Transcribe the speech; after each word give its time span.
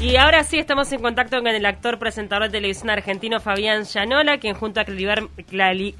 Y 0.00 0.16
ahora 0.16 0.44
sí 0.44 0.58
estamos 0.58 0.92
en 0.92 1.00
contacto 1.00 1.38
con 1.38 1.48
el 1.48 1.64
actor 1.64 1.98
presentador 1.98 2.44
de 2.44 2.50
televisión 2.50 2.90
argentino 2.90 3.40
Fabián 3.40 3.84
Llanola, 3.84 4.38
quien 4.38 4.54
junto 4.54 4.80
a 4.80 4.84
Claribel, 4.84 5.28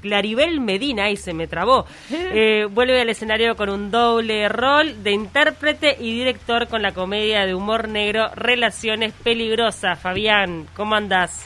Claribel 0.01 0.61
Medina, 0.61 1.09
y 1.09 1.17
se 1.17 1.33
me 1.33 1.47
trabó, 1.47 1.85
eh, 2.11 2.67
vuelve 2.69 3.01
al 3.01 3.09
escenario 3.09 3.55
con 3.55 3.69
un 3.69 3.89
doble 3.89 4.47
rol 4.49 5.03
de 5.03 5.11
intérprete 5.11 5.97
y 5.99 6.13
director 6.13 6.67
con 6.67 6.83
la 6.83 6.93
comedia 6.93 7.45
de 7.45 7.55
humor 7.55 7.87
negro 7.87 8.29
Relaciones 8.35 9.13
Peligrosas. 9.13 9.99
Fabián, 9.99 10.67
¿cómo 10.75 10.95
andás? 10.95 11.45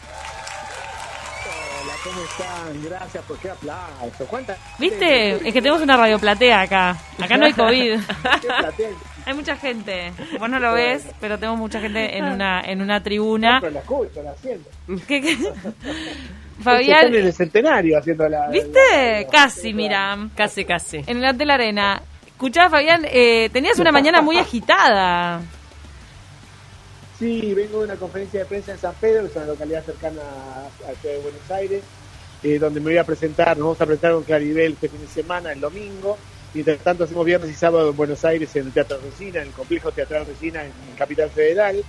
¿Cómo 2.04 2.20
están? 2.24 2.84
Gracias 2.84 3.24
por 3.26 3.38
qué 3.38 3.52
aplauso. 3.52 4.26
¿Cuántas? 4.28 4.58
¿Viste? 4.80 5.34
Es 5.48 5.54
que 5.54 5.62
tenemos 5.62 5.82
una 5.82 5.96
radio 5.96 6.18
platea 6.18 6.62
acá. 6.62 6.98
Acá 7.20 7.38
no 7.38 7.46
hay 7.46 7.54
COVID. 7.54 8.00
hay 9.26 9.34
mucha 9.34 9.56
gente. 9.56 10.12
Vos 10.40 10.50
no 10.50 10.60
lo 10.60 10.74
ves, 10.74 11.06
pero 11.20 11.38
tenemos 11.38 11.60
mucha 11.60 11.80
gente 11.80 12.18
en 12.18 12.26
una 12.26 12.62
en 12.62 12.82
una 12.82 13.02
tribuna. 13.02 13.56
No, 13.56 13.62
pero 13.62 13.74
la 13.74 13.80
escucho, 13.80 14.24
la 14.24 14.36
siento. 14.42 14.70
¿Qué, 15.08 15.22
qué? 15.22 15.38
Fabián. 16.64 17.06
Están 17.06 17.16
en 17.16 17.26
el 17.26 17.34
centenario 17.34 17.98
haciendo 17.98 18.30
la. 18.30 18.48
¿Viste? 18.50 19.28
casi, 19.32 19.74
mira. 19.74 20.18
Casi, 20.36 20.66
casi. 20.66 21.04
En 21.08 21.24
el 21.24 21.38
de 21.38 21.46
la 21.46 21.56
arena. 21.56 22.02
Escuchá, 22.28 22.70
Fabián, 22.70 23.06
eh, 23.06 23.50
tenías 23.54 23.78
una 23.80 23.92
mañana 23.92 24.22
muy 24.22 24.38
agitada. 24.38 25.42
Sí, 27.20 27.54
vengo 27.54 27.80
de 27.80 27.86
una 27.86 27.96
conferencia 27.98 28.40
de 28.40 28.46
prensa 28.48 28.72
en 28.72 28.80
San 28.80 28.96
Pedro, 28.96 29.22
que 29.22 29.28
es 29.28 29.36
una 29.36 29.46
localidad 29.46 29.84
cercana 29.84 30.22
a 30.22 30.92
la 30.92 30.98
ciudad 30.98 31.16
de 31.16 31.22
Buenos 31.22 31.52
Aires, 31.52 31.84
eh, 32.42 32.58
donde 32.58 32.80
me 32.80 32.86
voy 32.88 32.98
a 32.98 33.04
presentar, 33.04 33.56
nos 33.58 33.66
vamos 33.66 33.82
a 33.82 33.86
presentar 33.86 34.14
con 34.14 34.24
Claribel 34.24 34.74
este 34.74 34.90
fin 34.90 35.02
de 35.02 35.08
semana, 35.08 35.52
el 35.52 35.60
domingo. 35.60 36.18
Mientras 36.54 36.80
tanto 36.80 37.06
hacemos 37.06 37.26
viernes 37.26 37.50
y 37.50 37.54
sábado 37.54 37.90
en 37.90 37.98
Buenos 37.98 38.26
Aires 38.26 38.56
en 38.56 38.68
el 38.68 38.74
Teatro 38.74 39.00
Resina, 39.04 39.42
en 39.42 39.48
el 39.48 39.54
Complejo 39.54 39.92
Teatral 39.92 40.26
Resina 40.26 40.64
en 40.66 40.72
Capital 40.98 41.30
Federal. 41.30 41.84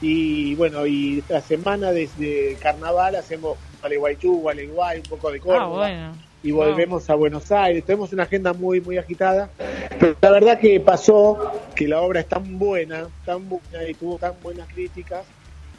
Y 0.00 0.54
bueno, 0.56 0.86
y 0.86 1.22
la 1.28 1.40
semana 1.40 1.92
desde 1.92 2.56
Carnaval 2.60 3.14
hacemos 3.14 3.56
Gualeguaychú, 3.80 4.40
Gualeguay, 4.40 4.98
un 4.98 5.04
poco 5.04 5.30
de 5.30 5.38
Córdoba. 5.38 5.86
Ah, 5.86 5.90
bueno 5.90 6.32
y 6.42 6.50
volvemos 6.50 7.08
a 7.08 7.14
Buenos 7.14 7.50
Aires. 7.52 7.84
Tenemos 7.84 8.12
una 8.12 8.24
agenda 8.24 8.52
muy, 8.52 8.80
muy 8.80 8.98
agitada, 8.98 9.50
pero 9.98 10.16
la 10.20 10.30
verdad 10.30 10.58
que 10.58 10.80
pasó 10.80 11.52
que 11.74 11.86
la 11.86 12.00
obra 12.00 12.20
es 12.20 12.28
tan 12.28 12.58
buena, 12.58 13.06
tan 13.24 13.48
buena 13.48 13.88
y 13.88 13.94
tuvo 13.94 14.18
tan 14.18 14.34
buenas 14.42 14.66
críticas 14.68 15.24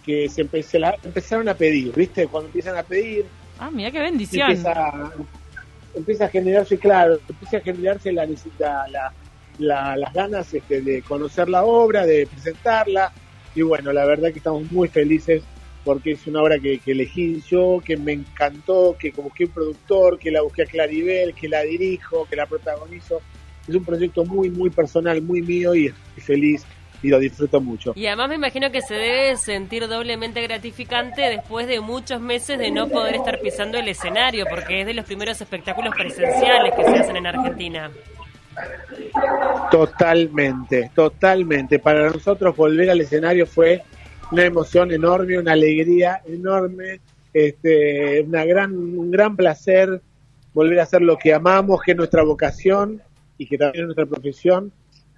que 0.06 0.30
se, 0.30 0.42
empezaron 0.42 1.50
a 1.50 1.54
pedir, 1.54 1.94
¿viste? 1.94 2.28
Cuando 2.28 2.48
empiezan 2.48 2.78
a 2.78 2.84
pedir... 2.84 3.26
Ah, 3.60 3.70
mira 3.72 3.92
qué 3.92 4.00
bendición. 4.00 4.50
Empieza, 4.50 4.92
a 6.26 6.30
generarse, 6.30 6.78
claro, 6.78 7.20
empieza 7.28 7.58
a 7.58 7.62
generarse 7.62 8.12
la, 8.12 8.28
la, 8.90 9.14
la, 9.60 9.98
las 9.98 10.14
ganas 10.14 10.54
este, 10.54 10.82
de 10.82 11.02
conocer 11.02 11.50
la 11.50 11.64
obra, 11.64 12.06
de 12.06 12.28
presentarla, 12.28 13.12
y 13.56 13.62
bueno, 13.62 13.94
la 13.94 14.06
verdad 14.06 14.32
que 14.32 14.40
estamos 14.40 14.72
muy 14.72 14.88
felices 14.88 15.44
porque 15.84 16.12
es 16.12 16.26
una 16.28 16.42
obra 16.42 16.58
que, 16.60 16.80
elegí 16.86 17.42
yo, 17.50 17.82
que 17.84 17.98
me 17.98 18.14
encantó, 18.14 18.96
que 18.98 19.12
busqué 19.12 19.46
un 19.46 19.52
productor, 19.52 20.18
que 20.18 20.32
la 20.32 20.42
busqué 20.42 20.64
a 20.64 20.66
Claribel, 20.66 21.34
que 21.34 21.50
la 21.50 21.62
dirijo, 21.62 22.26
que 22.26 22.38
la 22.38 22.46
protagonizo. 22.46 23.22
Es 23.68 23.76
un 23.76 23.84
proyecto 23.84 24.24
muy, 24.24 24.50
muy 24.50 24.70
personal, 24.70 25.22
muy 25.22 25.42
mío 25.42 25.76
y 25.76 25.90
feliz 26.18 26.66
y 27.04 27.10
lo 27.10 27.20
disfruto 27.20 27.62
mucho. 27.62 27.94
Y 27.96 28.08
además 28.08 28.30
me 28.30 28.36
imagino 28.36 28.72
que 28.72 28.82
se 28.82 28.96
debe 28.96 29.36
sentir 29.36 29.88
doblemente 29.88 30.42
gratificante 30.42 31.22
después 31.24 31.68
de 31.68 31.82
muchos 31.82 32.20
meses 32.22 32.58
de 32.58 32.72
no 32.72 32.88
poder 32.88 33.16
estar 33.16 33.40
pisando 33.42 33.78
el 33.78 33.88
escenario, 33.90 34.46
porque 34.50 34.82
es 34.82 34.88
de 34.88 34.94
los 34.94 35.06
primeros 35.06 35.40
espectáculos 35.40 35.94
presenciales 35.94 36.74
que 36.74 36.84
se 36.84 36.96
hacen 36.96 37.18
en 37.18 37.28
Argentina. 37.28 37.92
Totalmente, 39.70 40.92
totalmente. 40.96 41.80
Para 41.80 42.10
nosotros 42.10 42.56
volver 42.56 42.90
al 42.90 43.02
escenario 43.02 43.46
fue 43.46 43.84
una 44.32 44.46
emoción 44.46 44.92
enorme, 44.92 45.38
una 45.38 45.52
alegría 45.52 46.22
enorme, 46.26 47.02
este, 47.34 48.22
una 48.22 48.46
gran, 48.46 48.74
un 48.74 49.12
gran 49.12 49.36
placer 49.36 50.02
volver 50.54 50.80
a 50.80 50.84
hacer 50.84 51.02
lo 51.02 51.18
que 51.18 51.34
amamos, 51.34 51.82
que 51.82 51.92
es 51.92 51.98
nuestra 51.98 52.24
vocación 52.24 53.02
y 53.38 53.48
que 53.48 53.58
también 53.58 53.84
es 53.84 53.88
nuestra 53.88 54.06
profesión, 54.06 54.72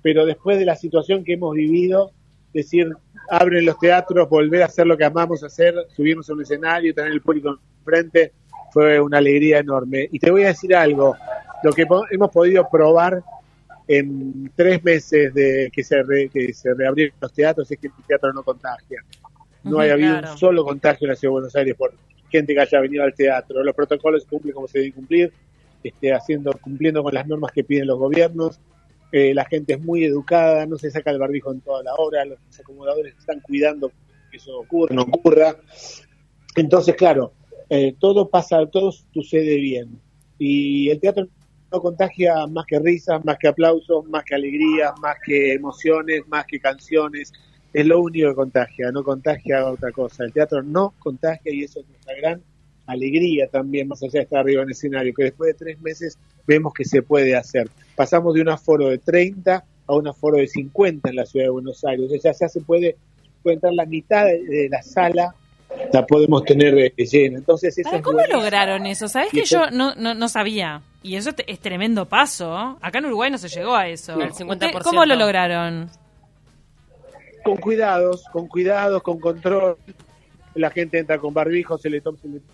pero 0.05 0.23
después 0.23 0.59
de 0.59 0.65
la 0.65 0.75
situación 0.75 1.23
que 1.23 1.33
hemos 1.33 1.55
vivido, 1.55 2.11
decir, 2.53 2.87
abren 3.27 3.65
los 3.65 3.79
teatros, 3.79 4.29
volver 4.29 4.61
a 4.61 4.65
hacer 4.65 4.85
lo 4.85 4.95
que 4.95 5.03
amamos 5.03 5.43
hacer, 5.43 5.73
subirnos 5.95 6.29
a 6.29 6.33
un 6.33 6.43
escenario, 6.43 6.93
tener 6.93 7.11
el 7.11 7.21
público 7.21 7.57
enfrente, 7.79 8.31
fue 8.71 9.01
una 9.01 9.17
alegría 9.17 9.57
enorme. 9.57 10.07
Y 10.11 10.19
te 10.19 10.29
voy 10.29 10.43
a 10.43 10.49
decir 10.49 10.75
algo, 10.75 11.15
lo 11.63 11.73
que 11.73 11.87
hemos 12.11 12.29
podido 12.29 12.69
probar 12.69 13.23
en 13.87 14.51
tres 14.55 14.83
meses 14.83 15.33
de 15.33 15.71
que 15.73 15.83
se, 15.83 15.95
que 16.31 16.53
se 16.53 16.71
reabrieron 16.75 17.15
los 17.19 17.33
teatros 17.33 17.71
es 17.71 17.79
que 17.79 17.87
el 17.87 17.93
teatro 18.07 18.31
no 18.31 18.43
contagia. 18.43 19.03
No 19.63 19.79
hay 19.79 19.89
habido 19.89 20.19
un 20.19 20.37
solo 20.37 20.63
contagio 20.63 21.05
en 21.05 21.09
la 21.09 21.15
Ciudad 21.15 21.31
de 21.31 21.33
Buenos 21.39 21.55
Aires 21.55 21.75
por 21.75 21.95
gente 22.29 22.53
que 22.53 22.61
haya 22.61 22.79
venido 22.79 23.03
al 23.03 23.15
teatro. 23.15 23.63
Los 23.63 23.73
protocolos 23.73 24.21
se 24.21 24.29
cumplen 24.29 24.53
como 24.53 24.67
se 24.67 24.77
deben 24.77 24.91
cumplir, 24.91 25.33
este, 25.83 26.13
haciendo, 26.13 26.51
cumpliendo 26.61 27.01
con 27.01 27.11
las 27.11 27.25
normas 27.25 27.51
que 27.51 27.63
piden 27.63 27.87
los 27.87 27.97
gobiernos. 27.97 28.59
Eh, 29.11 29.33
la 29.33 29.45
gente 29.45 29.73
es 29.73 29.81
muy 29.81 30.03
educada, 30.03 30.65
no 30.65 30.77
se 30.77 30.91
saca 30.91 31.11
el 31.11 31.19
barbijo 31.19 31.51
en 31.51 31.61
toda 31.61 31.83
la 31.83 31.93
hora, 31.95 32.25
los 32.25 32.39
acomodadores 32.59 33.15
están 33.17 33.39
cuidando 33.39 33.91
que 34.29 34.37
eso 34.37 34.59
ocurra, 34.59 34.95
no 34.95 35.03
ocurra. 35.03 35.55
Entonces, 36.55 36.95
claro, 36.95 37.33
eh, 37.69 37.95
todo 37.99 38.29
pasa, 38.29 38.65
todo 38.67 38.91
sucede 38.91 39.57
bien. 39.57 39.99
Y 40.37 40.89
el 40.89 40.99
teatro 40.99 41.27
no 41.71 41.81
contagia 41.81 42.47
más 42.47 42.65
que 42.65 42.79
risas, 42.79 43.23
más 43.25 43.37
que 43.37 43.47
aplausos, 43.47 44.05
más 44.05 44.23
que 44.23 44.35
alegrías, 44.35 44.93
más 45.01 45.17
que 45.25 45.53
emociones, 45.53 46.21
más 46.27 46.45
que 46.45 46.59
canciones. 46.59 47.31
Es 47.73 47.85
lo 47.85 48.01
único 48.01 48.29
que 48.29 48.35
contagia, 48.35 48.91
no 48.91 49.03
contagia 49.03 49.65
otra 49.65 49.91
cosa. 49.91 50.23
El 50.23 50.33
teatro 50.33 50.61
no 50.63 50.93
contagia 50.99 51.53
y 51.53 51.63
eso 51.63 51.79
es 51.81 51.87
nuestra 51.87 52.15
gran 52.15 52.41
alegría 52.85 53.47
también, 53.47 53.87
más 53.87 54.01
allá 54.03 54.19
de 54.19 54.23
estar 54.23 54.39
arriba 54.39 54.61
en 54.61 54.69
el 54.69 54.73
escenario, 54.73 55.13
que 55.13 55.23
después 55.23 55.47
de 55.53 55.65
tres 55.65 55.81
meses 55.81 56.19
vemos 56.47 56.73
que 56.73 56.85
se 56.85 57.01
puede 57.01 57.35
hacer. 57.35 57.69
Pasamos 57.95 58.33
de 58.33 58.41
un 58.41 58.49
aforo 58.49 58.89
de 58.89 58.97
30 58.97 59.63
a 59.87 59.95
un 59.95 60.07
aforo 60.07 60.37
de 60.37 60.47
50 60.47 61.09
en 61.09 61.15
la 61.15 61.25
ciudad 61.25 61.45
de 61.45 61.51
Buenos 61.51 61.83
Aires. 61.85 62.11
O 62.11 62.19
sea, 62.19 62.33
ya 62.33 62.49
se 62.49 62.61
puede, 62.61 62.97
puede 63.43 63.55
entrar 63.55 63.73
la 63.73 63.85
mitad 63.85 64.25
de 64.25 64.67
la 64.69 64.81
sala 64.81 65.35
la 65.91 66.05
podemos 66.05 66.43
tener 66.43 66.77
eh, 66.77 66.93
llena. 66.97 67.37
Entonces, 67.37 67.75
¿Cómo 68.03 68.19
lograron 68.31 68.85
eso? 68.85 69.07
¿Sabes 69.07 69.31
que 69.31 69.45
yo 69.45 69.69
no, 69.71 69.95
no, 69.95 70.13
no, 70.13 70.27
sabía? 70.29 70.81
Y 71.03 71.15
eso 71.15 71.31
es 71.45 71.59
tremendo 71.59 72.07
paso. 72.07 72.77
Acá 72.81 72.99
en 72.99 73.05
Uruguay 73.05 73.31
no 73.31 73.37
se 73.37 73.49
llegó 73.49 73.75
a 73.75 73.87
eso, 73.87 74.17
¿Cómo 74.83 75.05
lo 75.05 75.15
lograron? 75.15 75.89
Con 77.43 77.57
cuidados, 77.57 78.23
con 78.31 78.47
cuidados, 78.47 79.03
con 79.03 79.19
control. 79.19 79.77
La 80.55 80.71
gente 80.71 80.97
entra 80.97 81.17
con 81.17 81.33
barbijo, 81.33 81.77
se 81.77 81.89
le, 81.89 82.01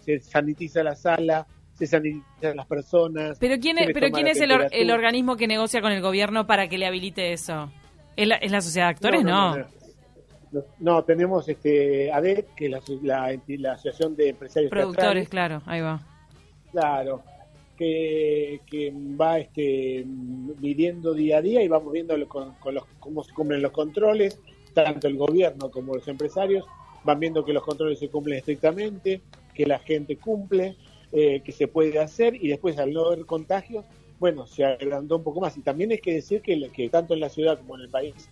se, 0.04 0.20
sanitiza 0.20 0.84
la 0.84 0.96
sala, 0.96 1.46
se 1.82 1.88
sanitizan 1.88 2.56
las 2.56 2.68
personas. 2.68 3.38
¿Pero 3.40 3.60
quién 3.60 3.80
es, 3.80 3.90
pero 3.94 4.12
quién 4.12 4.28
es 4.28 4.40
el, 4.40 4.52
el, 4.72 4.92
organismo 4.92 5.36
que 5.36 5.48
negocia 5.48 5.82
con 5.82 5.92
el 5.92 6.02
gobierno 6.02 6.46
para 6.46 6.68
que 6.68 6.78
le 6.78 6.86
habilite 6.86 7.34
eso? 7.34 7.72
¿Es 8.16 8.28
la, 8.28 8.36
¿es 8.36 8.52
la 8.52 8.62
sociedad 8.62 8.88
de 8.88 8.92
actores? 8.92 9.24
no. 9.24 9.56
No, 10.80 11.02
tenemos 11.06 11.48
este 11.48 12.12
ADET, 12.12 12.54
que 12.56 12.66
es 12.66 12.72
la, 13.02 13.40
la, 13.48 13.72
Asociación 13.72 14.18
de 14.18 14.30
Empresarios 14.30 14.70
Productores, 14.70 15.30
claro, 15.30 15.62
ahí 15.66 15.80
va. 15.80 16.02
Claro, 16.72 17.24
que, 17.78 18.60
que 18.70 18.92
va 18.94 19.40
este, 19.40 20.04
midiendo 20.06 21.14
día 21.14 21.38
a 21.38 21.42
día 21.42 21.64
y 21.64 21.70
vamos 21.70 21.94
viendo 21.94 22.14
con, 22.28 22.54
los, 22.74 22.84
cómo 23.00 23.24
se 23.24 23.34
cumplen 23.34 23.62
los 23.62 23.72
controles, 23.72 24.42
tanto 24.74 25.08
el 25.08 25.16
gobierno 25.16 25.72
como 25.72 25.96
los 25.96 26.08
empresarios 26.10 26.66
van 27.06 27.22
viendo 27.22 27.46
que 27.46 27.54
los 27.54 27.64
controles 27.64 27.98
se 28.00 28.10
cumplen 28.10 28.40
estrictamente, 28.40 29.22
que 29.54 29.66
la 29.66 29.80
gente 29.80 30.18
cumple, 30.18 30.76
eh, 31.14 31.42
que 31.42 31.52
se 31.52 31.68
puede 31.68 32.00
hacer 32.00 32.36
y 32.36 32.48
después 32.48 32.78
al 32.78 32.94
no 32.94 33.08
haber 33.08 33.26
contagios, 33.26 33.84
bueno, 34.18 34.48
se 34.48 34.64
agrandó 34.64 35.18
un 35.18 35.24
poco 35.24 35.42
más. 35.42 35.58
Y 35.58 35.62
también 35.62 35.92
hay 35.92 35.98
que 35.98 36.14
decir 36.14 36.42
que, 36.42 36.90
tanto 36.90 37.14
en 37.14 37.20
la 37.20 37.28
ciudad 37.28 37.58
como 37.58 37.76
en 37.76 37.82
el 37.82 37.90
país 37.90 38.30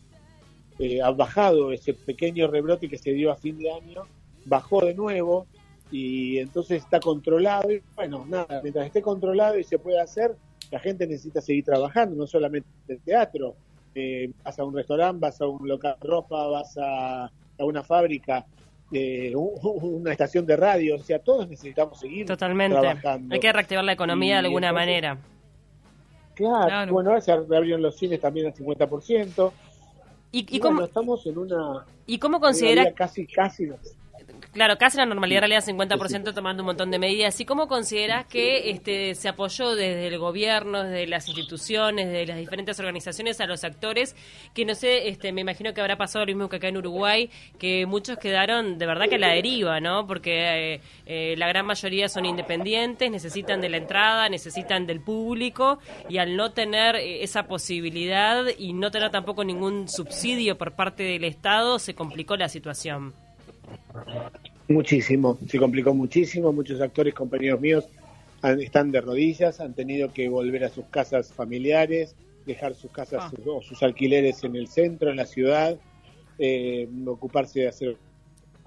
eh, 0.78 1.02
ha 1.02 1.12
bajado 1.12 1.74
ese 1.74 1.94
pequeño 1.94 2.48
rebrote 2.48 2.88
que 2.88 2.98
se 2.98 3.12
dio 3.12 3.32
a 3.32 3.36
fin 3.36 3.58
de 3.58 3.72
año, 3.72 4.04
bajó 4.46 4.86
de 4.86 4.94
nuevo 4.94 5.46
y 5.92 6.38
entonces 6.38 6.84
está 6.84 7.00
controlado 7.00 7.72
y 7.72 7.82
bueno, 7.96 8.26
nada, 8.30 8.62
mientras 8.62 8.86
esté 8.86 9.02
controlado 9.02 9.58
y 9.58 9.64
se 9.64 9.80
puede 9.80 10.00
hacer, 10.00 10.36
la 10.72 10.80
gente 10.80 11.06
necesita 11.06 11.42
seguir 11.42 11.66
trabajando, 11.66 12.16
no 12.16 12.28
solamente 12.28 12.70
el 12.88 13.00
teatro, 13.02 13.56
eh, 13.96 14.32
vas 14.44 14.58
a 14.58 14.64
un 14.64 14.74
restaurante, 14.74 15.20
vas 15.20 15.42
a 15.42 15.48
un 15.48 15.68
local 15.68 15.98
de 16.00 16.08
ropa, 16.08 16.48
vas 16.48 16.78
a 16.78 17.30
una 17.58 17.84
fábrica, 17.84 18.46
eh, 18.92 19.34
una 19.36 20.12
estación 20.12 20.46
de 20.46 20.56
radio, 20.56 20.96
o 20.96 21.00
sea, 21.00 21.20
todos 21.20 21.48
necesitamos 21.48 22.00
seguir 22.00 22.26
Totalmente. 22.26 22.80
trabajando. 22.80 23.34
Hay 23.34 23.40
que 23.40 23.54
reactivar 23.54 23.84
la 23.84 23.94
economía 23.94 24.40
de 24.40 24.48
alguna 24.48 24.74
manera. 24.74 25.18
Claro, 26.34 26.94
bueno, 26.94 27.10
ahora 27.10 27.22
se 27.22 27.36
reabrieron 27.36 27.82
los 27.82 27.98
cines 27.98 28.20
también 28.22 28.48
al 28.48 28.54
50%. 28.54 29.52
¿Y, 30.32 30.60
cómo, 30.60 30.84
estamos 30.84 31.26
en 31.26 31.38
una... 31.38 31.86
¿Y 32.06 32.20
cómo 32.20 32.40
considera... 32.40 32.92
casi, 32.94 33.26
casi... 33.26 33.68
Claro, 34.52 34.80
casi 34.80 34.98
la 34.98 35.06
normalidad 35.06 35.44
en 35.44 35.50
realidad 35.52 35.64
50% 35.64 36.34
tomando 36.34 36.64
un 36.64 36.68
montón 36.68 36.90
de 36.90 36.98
medidas. 36.98 37.40
¿Y 37.40 37.46
cómo 37.46 37.68
consideras 37.68 38.26
que 38.26 38.72
este, 38.72 39.14
se 39.14 39.30
apoyó 39.30 39.76
desde 39.76 40.08
el 40.08 40.18
gobierno, 40.18 40.84
desde 40.84 41.06
las 41.06 41.28
instituciones, 41.28 42.12
de 42.12 42.26
las 42.26 42.38
diferentes 42.38 42.80
organizaciones 42.80 43.40
a 43.42 43.46
los 43.46 43.64
actores? 43.64 44.16
Que 44.56 44.66
no 44.66 44.74
sé, 44.74 45.08
este, 45.08 45.32
me 45.34 45.42
imagino 45.42 45.72
que 45.76 45.82
habrá 45.82 45.98
pasado 45.98 46.26
lo 46.26 46.32
mismo 46.32 46.50
que 46.50 46.56
acá 46.56 46.68
en 46.68 46.78
Uruguay, 46.78 47.30
que 47.60 47.86
muchos 47.86 48.18
quedaron 48.18 48.80
de 48.80 48.88
verdad 48.88 49.08
que 49.08 49.16
a 49.16 49.20
la 49.20 49.34
deriva, 49.34 49.80
¿no? 49.80 50.08
Porque 50.08 50.74
eh, 50.74 50.82
eh, 51.06 51.36
la 51.38 51.48
gran 51.48 51.68
mayoría 51.68 52.10
son 52.10 52.26
independientes, 52.26 53.12
necesitan 53.12 53.62
de 53.62 53.70
la 53.70 53.78
entrada, 53.78 54.30
necesitan 54.30 54.88
del 54.88 55.00
público 55.00 55.78
y 56.10 56.18
al 56.18 56.36
no 56.36 56.54
tener 56.54 56.96
eh, 56.96 57.24
esa 57.24 57.44
posibilidad 57.44 58.46
y 58.58 58.74
no 58.74 58.90
tener 58.90 59.12
tampoco 59.12 59.44
ningún 59.44 59.88
subsidio 59.88 60.58
por 60.58 60.76
parte 60.76 61.04
del 61.04 61.24
Estado, 61.24 61.78
se 61.78 61.94
complicó 61.94 62.36
la 62.36 62.50
situación. 62.50 63.29
Muchísimo, 64.68 65.38
se 65.48 65.58
complicó 65.58 65.94
muchísimo. 65.94 66.54
Muchos 66.54 66.80
actores, 66.80 67.14
compañeros 67.14 67.60
míos, 67.60 67.86
están 68.44 68.92
de 68.92 69.02
rodillas, 69.02 69.60
han 69.60 69.74
tenido 69.74 70.14
que 70.14 70.30
volver 70.30 70.64
a 70.64 70.70
sus 70.70 70.86
casas 70.86 71.34
familiares, 71.34 72.16
dejar 72.46 72.76
sus 72.76 72.92
casas 72.92 73.24
ah. 73.24 73.32
o 73.46 73.62
sus 73.62 73.82
alquileres 73.84 74.44
en 74.44 74.56
el 74.56 74.68
centro, 74.68 75.10
en 75.10 75.18
la 75.18 75.26
ciudad, 75.26 75.78
eh, 76.38 76.88
ocuparse 77.08 77.62
de 77.62 77.68
hacer 77.68 77.98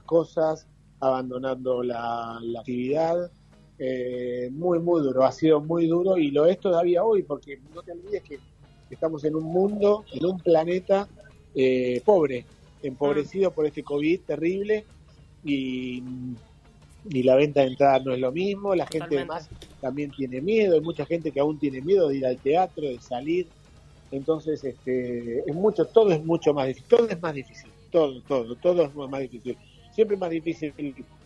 cosas, 0.04 0.66
abandonando 1.00 1.82
la, 1.82 2.38
actividad. 2.58 3.30
Eh, 3.78 4.50
muy, 4.52 4.78
muy 4.78 5.02
duro, 5.02 5.24
ha 5.24 5.32
sido 5.32 5.60
muy 5.60 5.86
duro 5.86 6.16
y 6.16 6.30
lo 6.30 6.46
es 6.46 6.60
todavía 6.60 7.02
hoy, 7.02 7.22
porque 7.22 7.58
no 7.74 7.82
te 7.82 7.92
olvides 7.92 8.22
que 8.22 8.38
estamos 8.90 9.24
en 9.24 9.34
un 9.34 9.44
mundo, 9.44 10.04
en 10.12 10.24
un 10.26 10.38
planeta 10.38 11.08
eh, 11.54 12.00
pobre, 12.04 12.44
empobrecido 12.82 13.50
por 13.52 13.66
este 13.66 13.82
COVID 13.82 14.20
terrible 14.20 14.84
y, 15.44 16.02
la 17.04 17.34
venta 17.34 17.62
de 17.62 17.66
entradas 17.66 18.04
no 18.04 18.12
es 18.14 18.20
lo 18.20 18.30
mismo, 18.30 18.76
la 18.76 18.86
gente 18.86 19.16
además 19.16 19.48
también 19.80 20.12
tiene 20.12 20.40
miedo, 20.40 20.74
hay 20.74 20.80
mucha 20.80 21.04
gente 21.04 21.32
que 21.32 21.40
aún 21.40 21.58
tiene 21.58 21.80
miedo 21.80 22.08
de 22.08 22.18
ir 22.18 22.26
al 22.26 22.38
teatro, 22.38 22.84
de 22.84 23.00
salir, 23.00 23.48
entonces 24.12 24.62
este, 24.62 25.40
es 25.40 25.54
mucho, 25.54 25.84
todo 25.86 26.12
es 26.12 26.24
mucho 26.24 26.54
más 26.54 26.68
difícil, 26.68 26.88
todo 26.88 27.08
es 27.08 27.20
más 27.20 27.34
difícil, 27.34 27.70
todo, 27.90 28.20
todo, 28.22 28.54
todo 28.54 28.84
es 28.84 28.94
más 28.94 29.20
difícil. 29.20 29.56
Siempre 29.90 30.14
es 30.14 30.20
más 30.20 30.30
difícil 30.30 30.72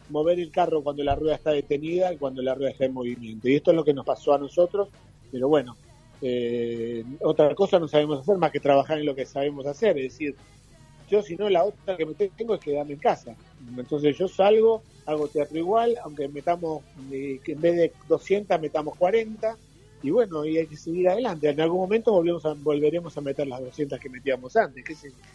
mover 0.08 0.40
el 0.40 0.50
carro 0.50 0.82
cuando 0.82 1.02
la 1.04 1.14
rueda 1.14 1.34
está 1.34 1.50
detenida 1.50 2.12
y 2.12 2.16
cuando 2.16 2.42
la 2.42 2.54
rueda 2.54 2.70
está 2.70 2.84
en 2.84 2.94
movimiento. 2.94 3.48
Y 3.48 3.56
esto 3.56 3.70
es 3.72 3.76
lo 3.76 3.84
que 3.84 3.92
nos 3.92 4.06
pasó 4.06 4.34
a 4.34 4.38
nosotros, 4.38 4.88
pero 5.30 5.48
bueno, 5.48 5.76
eh, 6.22 7.04
otra 7.22 7.54
cosa 7.54 7.78
no 7.78 7.88
sabemos 7.88 8.20
hacer 8.20 8.38
más 8.38 8.50
que 8.50 8.60
trabajar 8.60 8.98
en 8.98 9.06
lo 9.06 9.14
que 9.14 9.26
sabemos 9.26 9.66
hacer, 9.66 9.98
es 9.98 10.12
decir, 10.12 10.36
yo, 11.08 11.22
si 11.22 11.36
no, 11.36 11.48
la 11.48 11.64
otra 11.64 11.96
que 11.96 12.06
me 12.06 12.14
tengo 12.14 12.54
es 12.54 12.60
quedarme 12.60 12.94
en 12.94 12.98
casa. 12.98 13.34
Entonces 13.76 14.16
yo 14.16 14.28
salgo, 14.28 14.82
hago 15.06 15.28
teatro 15.28 15.58
igual, 15.58 15.96
aunque 16.02 16.28
metamos, 16.28 16.82
eh, 17.12 17.40
que 17.44 17.52
en 17.52 17.60
vez 17.60 17.76
de 17.76 17.92
200 18.08 18.60
metamos 18.60 18.96
40, 18.98 19.56
y 20.02 20.10
bueno, 20.10 20.44
y 20.44 20.58
hay 20.58 20.66
que 20.66 20.76
seguir 20.76 21.08
adelante. 21.08 21.48
En 21.48 21.60
algún 21.60 21.80
momento 21.80 22.12
volvemos 22.12 22.44
a, 22.44 22.54
volveremos 22.54 23.16
a 23.16 23.20
meter 23.20 23.46
las 23.46 23.60
200 23.60 23.98
que 23.98 24.08
metíamos 24.08 24.56
antes. 24.56 24.84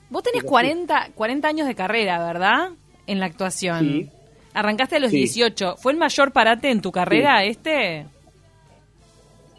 Vos 0.10 0.24
tenés 0.24 0.44
40, 0.44 1.12
40 1.16 1.48
años 1.48 1.68
de 1.68 1.76
carrera, 1.76 2.24
¿verdad? 2.26 2.70
En 3.08 3.20
la 3.20 3.26
actuación. 3.26 3.80
Sí. 3.80 4.10
Arrancaste 4.54 4.98
a 4.98 5.00
los 5.00 5.12
18. 5.12 5.78
¿Fue 5.78 5.94
el 5.94 5.98
mayor 5.98 6.32
parate 6.32 6.70
en 6.70 6.82
tu 6.82 6.92
carrera 6.92 7.44
este? 7.44 8.06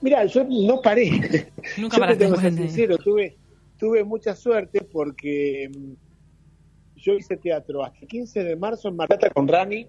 Mira, 0.01 0.25
yo 0.27 0.45
no 0.45 0.81
paré. 0.81 1.11
Nunca 1.79 1.97
paraste. 1.99 2.19
Te 2.19 2.25
tengo 2.25 2.37
que 2.37 2.43
ser 2.43 2.55
sincero, 2.55 2.99
tuve, 2.99 3.37
tuve 3.83 4.05
mucha 4.05 4.37
suerte 4.37 4.87
porque 4.93 5.69
mm, 5.69 5.93
yo 6.99 7.15
hice 7.15 7.37
teatro 7.37 7.83
hasta 7.83 7.99
el 7.99 8.07
15 8.07 8.45
de 8.45 8.55
marzo 8.55 8.87
en 8.87 8.95
Marata 8.95 9.29
con 9.31 9.49
Rani, 9.49 9.89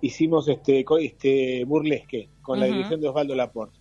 hicimos 0.00 0.48
este, 0.48 0.82
este 1.00 1.62
burlesque 1.66 2.30
con 2.40 2.58
la 2.58 2.64
dirección 2.64 3.02
de 3.02 3.08
Osvaldo 3.08 3.34
Laporte. 3.34 3.78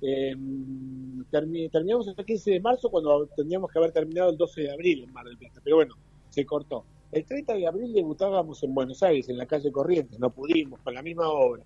Em, 0.00 1.22
terminamos 1.30 2.08
hasta 2.08 2.22
el 2.22 2.26
15 2.26 2.50
de 2.50 2.60
marzo 2.60 2.90
cuando 2.90 3.26
teníamos 3.36 3.70
que 3.70 3.78
haber 3.78 3.92
terminado 3.92 4.30
el 4.30 4.38
12 4.38 4.62
de 4.62 4.72
abril 4.72 5.04
en 5.04 5.12
Mar 5.12 5.26
del 5.26 5.36
Plata, 5.36 5.60
pero 5.62 5.76
bueno, 5.76 5.94
se 6.30 6.46
cortó. 6.46 6.86
El 7.12 7.26
30 7.26 7.56
de 7.56 7.66
abril 7.66 7.92
debutábamos 7.92 8.62
en 8.62 8.72
Buenos 8.72 9.02
Aires, 9.02 9.28
en 9.28 9.36
la 9.36 9.44
calle 9.44 9.70
Corrientes, 9.70 10.18
no 10.18 10.30
pudimos, 10.30 10.80
con 10.80 10.94
la 10.94 11.02
misma 11.02 11.28
obra. 11.28 11.62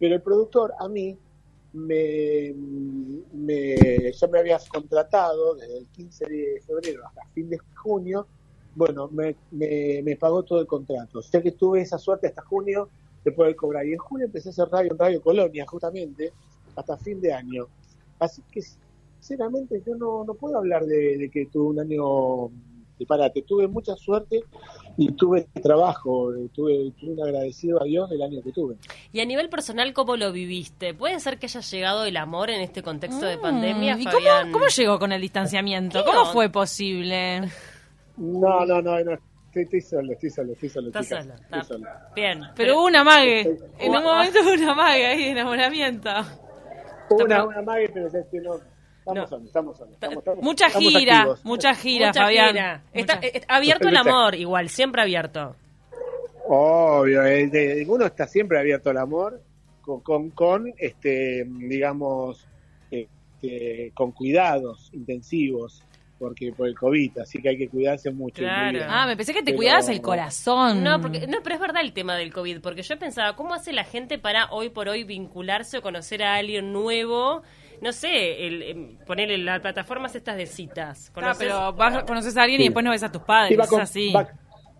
Pero 0.00 0.16
el 0.16 0.22
productor, 0.22 0.72
a 0.80 0.88
mí, 0.88 1.16
me, 1.72 2.54
me, 3.32 4.12
ya 4.12 4.26
me 4.28 4.38
habías 4.40 4.68
contratado 4.68 5.54
desde 5.54 5.78
el 5.78 5.86
15 5.86 6.26
de 6.26 6.62
febrero 6.66 7.06
hasta 7.06 7.26
fin 7.32 7.48
de 7.48 7.58
junio, 7.76 8.26
bueno, 8.74 9.08
me, 9.08 9.36
me, 9.50 10.16
pagó 10.16 10.42
todo 10.42 10.60
el 10.60 10.66
contrato. 10.66 11.18
O 11.18 11.22
sea 11.22 11.42
que 11.42 11.52
tuve 11.52 11.80
esa 11.82 11.98
suerte 11.98 12.28
hasta 12.28 12.42
junio 12.42 12.88
de 13.24 13.32
poder 13.32 13.56
cobrar. 13.56 13.86
Y 13.86 13.92
en 13.92 13.98
junio 13.98 14.26
empecé 14.26 14.48
a 14.48 14.52
hacer 14.52 14.68
radio 14.68 14.92
en 14.92 14.98
Radio 14.98 15.22
Colonia, 15.22 15.66
justamente, 15.66 16.32
hasta 16.76 16.96
fin 16.96 17.20
de 17.20 17.32
año. 17.32 17.66
Así 18.18 18.42
que, 18.50 18.62
sinceramente, 19.18 19.82
yo 19.84 19.96
no, 19.96 20.24
no 20.24 20.34
puedo 20.34 20.58
hablar 20.58 20.86
de, 20.86 21.18
de 21.18 21.30
que 21.30 21.46
tuve 21.46 21.70
un 21.70 21.80
año 21.80 22.50
disparate. 23.00 23.42
Tuve 23.42 23.66
mucha 23.66 23.96
suerte 23.96 24.44
y 24.96 25.12
tuve 25.12 25.48
trabajo, 25.62 26.32
eh, 26.34 26.48
tuve, 26.54 26.92
un 27.02 27.22
agradecido 27.22 27.80
a 27.82 27.84
Dios 27.84 28.10
el 28.12 28.22
año 28.22 28.40
que 28.42 28.52
tuve. 28.52 28.76
Y 29.12 29.20
a 29.20 29.24
nivel 29.24 29.48
personal, 29.48 29.92
¿cómo 29.92 30.16
lo 30.16 30.30
viviste? 30.32 30.94
¿Puede 30.94 31.18
ser 31.20 31.38
que 31.38 31.46
haya 31.46 31.60
llegado 31.60 32.04
el 32.04 32.16
amor 32.16 32.50
en 32.50 32.60
este 32.60 32.82
contexto 32.82 33.26
de 33.26 33.36
mm, 33.36 33.40
pandemia? 33.40 33.96
¿Y 33.98 34.04
cómo, 34.04 34.52
cómo, 34.52 34.66
llegó 34.66 34.98
con 34.98 35.12
el 35.12 35.20
distanciamiento? 35.20 36.04
¿Cómo 36.04 36.26
fue 36.26 36.48
posible? 36.50 37.40
No, 38.16 38.64
no, 38.66 38.80
no, 38.80 39.00
no. 39.02 39.18
Estoy, 39.52 39.80
solo, 39.80 40.12
estoy 40.12 40.30
solo, 40.30 40.52
estoy 40.52 40.68
solo. 40.68 40.88
Estás 40.88 41.08
solo, 41.66 41.84
Bien. 42.14 42.42
Pero 42.54 42.78
hubo 42.78 42.86
una 42.86 43.02
mague. 43.02 43.58
En 43.80 43.96
un 43.96 44.04
momento 44.04 44.38
hubo 44.42 44.52
una 44.52 44.74
mague 44.74 45.06
ahí 45.06 45.24
de 45.24 45.30
enamoramiento. 45.30 46.10
Una, 47.10 47.44
una 47.44 47.62
mague, 47.62 47.90
pero 47.92 48.06
es 48.06 48.26
que 48.30 48.40
no 48.40 48.60
Estamos 49.00 49.28
solos, 49.78 49.92
estamos 49.92 50.22
mucha 50.42 50.68
gira, 50.68 51.36
mucha 51.42 51.74
gira, 51.74 52.12
Fabián. 52.12 52.82
Está, 52.92 53.18
eh, 53.22 53.42
abierto 53.48 53.88
el 53.88 53.96
amor, 53.96 54.34
igual, 54.34 54.68
siempre 54.68 55.00
abierto. 55.02 55.56
Obvio, 56.46 57.24
el, 57.24 57.86
uno 57.88 58.06
está 58.06 58.26
siempre 58.26 58.58
abierto 58.58 58.90
al 58.90 58.98
amor, 58.98 59.40
con, 59.80 60.00
con, 60.00 60.30
con 60.30 60.72
este, 60.76 61.46
digamos, 61.46 62.46
este, 62.90 63.92
con 63.94 64.12
cuidados 64.12 64.90
intensivos, 64.92 65.82
porque 66.18 66.52
por 66.52 66.68
el 66.68 66.74
COVID, 66.74 67.20
así 67.20 67.40
que 67.40 67.48
hay 67.48 67.56
que 67.56 67.68
cuidarse 67.68 68.10
mucho. 68.10 68.42
Ah, 68.46 69.06
me 69.06 69.16
pensé 69.16 69.32
que 69.32 69.42
te 69.42 69.56
cuidabas 69.56 69.88
el 69.88 70.02
corazón. 70.02 70.84
No, 70.84 71.00
porque, 71.00 71.26
no, 71.26 71.38
pero 71.42 71.54
es 71.54 71.60
verdad 71.60 71.82
el 71.82 71.94
tema 71.94 72.16
del 72.16 72.32
COVID, 72.32 72.60
porque 72.60 72.82
yo 72.82 72.98
pensaba, 72.98 73.34
¿cómo 73.36 73.54
hace 73.54 73.72
la 73.72 73.84
gente 73.84 74.18
para 74.18 74.50
hoy 74.50 74.68
por 74.68 74.88
hoy 74.88 75.04
vincularse 75.04 75.78
o 75.78 75.82
conocer 75.82 76.22
a 76.22 76.34
alguien 76.34 76.74
nuevo? 76.74 77.42
No 77.80 77.92
sé, 77.92 78.46
el, 78.46 78.62
em, 78.62 78.96
ponerle 79.06 79.38
las 79.38 79.60
plataformas 79.60 80.14
estas 80.14 80.36
de 80.36 80.46
citas. 80.46 81.12
Ah, 81.16 81.34
pero 81.38 81.72
vas, 81.72 82.04
conoces 82.04 82.36
a 82.36 82.42
alguien 82.42 82.60
y 82.60 82.64
después 82.64 82.84
no 82.84 82.90
ves 82.90 83.02
a 83.02 83.12
tus 83.12 83.22
padres, 83.22 83.58
es 83.58 83.72
así. 83.72 84.12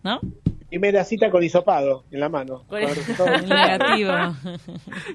¿No? 0.02 0.20
Primera 0.70 1.02
cita 1.02 1.32
con 1.32 1.42
hisopado 1.42 2.04
en 2.12 2.20
la 2.20 2.28
mano. 2.28 2.64
Con 2.68 2.80
negativo. 3.48 4.10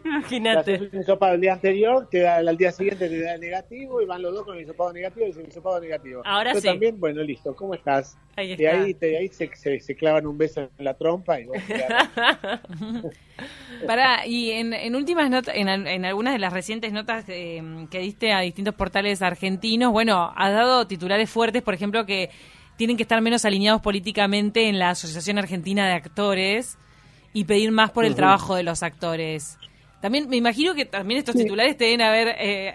Imagínate. 0.06 0.90
un 0.92 1.00
hisopado 1.00 1.36
el 1.36 1.42
día 1.42 1.54
anterior, 1.54 2.10
te 2.12 2.20
da, 2.20 2.36
al 2.36 2.58
día 2.58 2.74
siguiente 2.74 3.08
te 3.08 3.22
da 3.22 3.36
el 3.36 3.40
negativo 3.40 4.02
y 4.02 4.06
van 4.06 4.22
los 4.22 4.34
dos 4.34 4.44
con 4.44 4.58
el 4.58 4.64
hisopado 4.64 4.92
negativo 4.92 5.28
y 5.28 5.40
el 5.40 5.48
hisopado 5.48 5.80
negativo. 5.80 6.22
Ahora 6.26 6.54
Yo 6.54 6.60
sí. 6.60 6.68
también, 6.68 7.00
bueno, 7.00 7.24
listo, 7.24 7.56
¿cómo 7.56 7.74
estás? 7.74 8.18
Ahí 8.36 8.52
está. 8.52 8.64
Y 8.64 8.66
ahí, 8.66 8.94
te, 8.96 9.18
ahí 9.18 9.30
se, 9.30 9.50
se, 9.80 9.96
clavan 9.96 10.28
un 10.28 10.38
beso 10.38 10.60
en 10.60 10.70
la 10.84 10.94
trompa 10.94 11.40
y 11.40 11.46
vos 11.46 11.58
Para, 13.88 14.28
y 14.28 14.52
en, 14.52 14.74
en 14.74 14.94
últimas 14.94 15.30
notas, 15.30 15.56
en, 15.56 15.70
en, 15.70 16.04
algunas 16.04 16.34
de 16.34 16.40
las 16.40 16.52
recientes 16.52 16.92
notas 16.92 17.24
eh, 17.30 17.64
que 17.90 18.00
diste 18.00 18.34
a 18.34 18.42
distintos 18.42 18.76
portales 18.76 19.22
argentinos, 19.22 19.94
bueno, 19.94 20.34
has 20.36 20.54
dado 20.54 20.86
titulares 20.86 21.30
fuertes, 21.30 21.62
por 21.62 21.74
ejemplo, 21.74 22.06
que 22.06 22.30
tienen 22.78 22.98
que 22.98 23.04
estar 23.04 23.22
menos 23.22 23.46
alineados 23.46 23.82
políticamente 23.82 24.68
en 24.68 24.80
la 24.80 24.92
Asociación 24.92 25.38
Argentina 25.38 25.88
de 25.88 25.94
Actores 25.94 26.78
y 27.34 27.46
pedir 27.46 27.72
más 27.72 27.92
por 27.92 28.06
el 28.06 28.16
trabajo 28.16 28.56
de 28.56 28.64
los 28.64 28.84
actores. 28.84 29.58
También 30.06 30.30
me 30.30 30.36
imagino 30.36 30.76
que 30.76 30.86
también 30.86 31.18
estos 31.18 31.36
titulares 31.36 31.78
te 31.78 31.86
deben 31.86 32.02
haber 32.02 32.36
eh, 32.38 32.72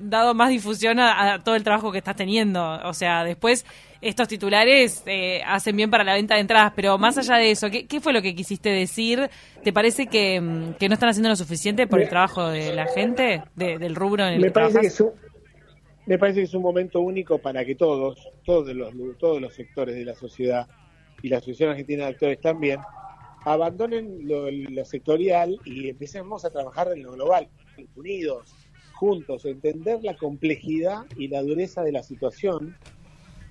dado 0.00 0.32
más 0.32 0.50
difusión 0.50 1.00
a, 1.00 1.42
todo 1.42 1.56
el 1.56 1.64
trabajo 1.64 1.90
que 1.90 1.98
estás 1.98 2.14
teniendo. 2.14 2.62
O 2.84 2.94
sea, 2.94 3.24
después 3.24 3.66
estos 4.00 4.28
titulares 4.28 5.02
eh, 5.06 5.42
hacen 5.44 5.76
bien 5.76 5.90
para 5.90 6.04
la 6.04 6.14
venta 6.14 6.36
de 6.36 6.40
entradas, 6.40 6.72
pero 6.76 6.96
más 6.96 7.18
allá 7.18 7.34
de 7.34 7.50
eso, 7.50 7.68
¿qué, 7.68 8.00
fue 8.00 8.12
lo 8.12 8.22
que 8.22 8.34
quisiste 8.34 8.70
decir? 8.70 9.28
¿Te 9.64 9.72
parece 9.72 10.06
que, 10.06 10.40
mm, 10.40 10.76
no 10.80 10.94
están 10.94 11.08
haciendo 11.08 11.30
lo 11.30 11.36
suficiente 11.36 11.88
por 11.88 12.00
el 12.00 12.08
trabajo 12.08 12.48
de 12.48 12.72
la 12.72 12.86
gente, 12.86 13.42
del 13.56 13.96
rubro 13.96 14.24
en 14.24 14.34
el 14.34 14.40
me 14.40 14.52
parece 14.52 14.80
que 14.80 14.90
me 16.08 16.18
parece 16.18 16.40
que 16.40 16.46
es 16.46 16.54
un 16.54 16.62
momento 16.62 17.00
único 17.02 17.36
para 17.36 17.66
que 17.66 17.74
todos, 17.74 18.30
todos 18.42 18.74
los, 18.74 18.94
todos 19.18 19.42
los 19.42 19.54
sectores 19.54 19.94
de 19.94 20.06
la 20.06 20.14
sociedad 20.14 20.66
y 21.22 21.28
la 21.28 21.36
Asociación 21.36 21.70
Argentina 21.70 22.04
de 22.04 22.10
Actores 22.12 22.40
también, 22.40 22.80
abandonen 23.44 24.26
lo, 24.26 24.84
sectorial 24.86 25.60
y 25.66 25.90
empecemos 25.90 26.46
a 26.46 26.50
trabajar 26.50 26.88
en 26.94 27.02
lo 27.02 27.12
global, 27.12 27.48
unidos, 27.94 28.54
juntos, 28.94 29.44
entender 29.44 30.02
la 30.02 30.16
complejidad 30.16 31.04
y 31.14 31.28
la 31.28 31.42
dureza 31.42 31.82
de 31.82 31.92
la 31.92 32.02
situación. 32.02 32.74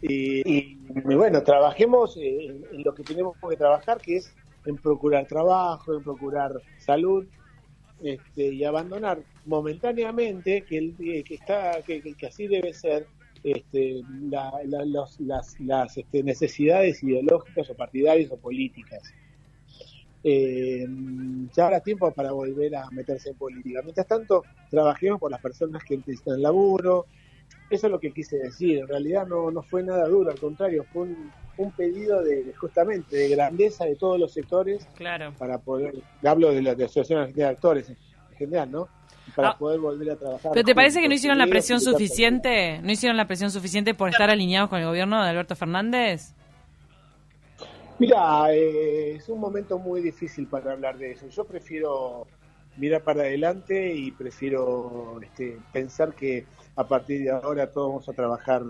Y, 0.02 0.78
bueno, 1.04 1.44
trabajemos 1.44 2.18
en, 2.18 2.66
lo 2.84 2.96
que 2.96 3.04
tenemos 3.04 3.38
que 3.48 3.56
trabajar, 3.56 4.00
que 4.02 4.18
es 4.18 4.34
en 4.66 4.78
procurar 4.78 5.28
trabajo, 5.28 5.96
en 5.96 6.04
procurar 6.04 6.60
salud 6.80 7.28
este, 8.02 8.54
y 8.54 8.64
abandonar 8.64 9.20
momentáneamente 9.46 10.62
que, 10.62 10.78
el, 10.78 10.96
que 10.98 11.34
está 11.34 11.82
que, 11.82 12.16
así 12.28 12.48
debe 12.48 12.74
ser 12.74 13.08
este, 13.44 14.02
las, 14.30 15.20
las 15.60 15.98
este, 15.98 16.24
necesidades 16.24 17.02
ideológicas 17.04 17.70
o 17.70 17.76
partidarias 17.76 18.32
o 18.32 18.38
políticas. 18.38 19.02
Eh, 20.24 20.86
ya 21.54 21.66
habrá 21.66 21.80
tiempo 21.80 22.12
para 22.12 22.32
volver 22.32 22.76
a 22.76 22.90
meterse 22.92 23.30
en 23.30 23.36
política. 23.38 23.82
Mientras 23.84 24.08
tanto, 24.08 24.44
trabajemos 24.70 25.20
por 25.20 25.32
las 25.32 25.42
personas 25.42 25.84
que 25.84 25.98
necesitan 25.98 26.42
laburo. 26.42 27.06
Eso 27.70 27.88
es 27.88 27.92
lo 27.92 28.00
que 28.00 28.12
quise 28.12 28.38
decir. 28.38 28.80
En 28.80 28.88
realidad 28.88 29.26
no, 29.26 29.52
no 29.52 29.62
fue 29.64 29.84
nada 29.84 30.08
duro, 30.08 30.32
al 30.32 30.40
contrario, 30.40 30.86
fue 30.92 31.04
un, 31.04 31.32
un 31.58 31.72
pedido 31.72 32.24
de 32.24 32.54
justamente 32.56 33.16
de 33.16 33.30
grandeza 33.30 33.86
de 33.86 33.96
todos 33.96 34.20
los 34.20 34.32
sectores 34.32 34.88
claro. 34.96 35.34
para 35.38 35.58
poder, 35.58 35.96
hablo 36.24 36.54
de 36.54 36.62
la 36.62 36.76
de 36.76 36.86
Asociación 36.86 37.34
de 37.34 37.46
Actores 37.46 37.90
en 37.90 37.98
general, 38.38 38.72
¿no? 38.72 38.88
Para 39.36 39.50
Ah. 39.50 39.58
poder 39.58 39.80
volver 39.80 40.12
a 40.12 40.16
trabajar. 40.16 40.52
¿Pero 40.54 40.66
te 40.66 40.74
parece 40.76 41.02
que 41.02 41.08
no 41.08 41.14
hicieron 41.14 41.38
la 41.38 41.48
presión 41.48 41.82
suficiente? 41.82 42.80
¿No 42.82 42.92
hicieron 42.92 43.18
la 43.18 43.28
presión 43.28 43.52
suficiente 43.52 43.94
por 43.94 44.10
estar 44.10 44.30
alineados 44.30 44.70
con 44.70 44.80
el 44.80 44.86
gobierno 44.86 45.22
de 45.22 45.30
Alberto 45.30 45.56
Fernández? 45.56 46.34
Mira, 48.00 48.54
eh, 48.54 49.16
es 49.16 49.28
un 49.28 49.40
momento 49.40 49.80
muy 49.80 50.02
difícil 50.02 50.48
para 50.48 50.72
hablar 50.74 50.98
de 50.98 51.12
eso. 51.12 51.28
Yo 51.30 51.46
prefiero 51.46 52.28
mirar 52.78 53.02
para 53.02 53.22
adelante 53.22 53.96
y 53.96 54.12
prefiero 54.12 55.20
este, 55.24 55.58
pensar 55.74 56.14
que 56.14 56.46
a 56.76 56.88
partir 56.88 57.24
de 57.24 57.32
ahora 57.32 57.72
todos 57.72 57.90
vamos 57.90 58.10
a 58.10 58.14
trabajar 58.14 58.62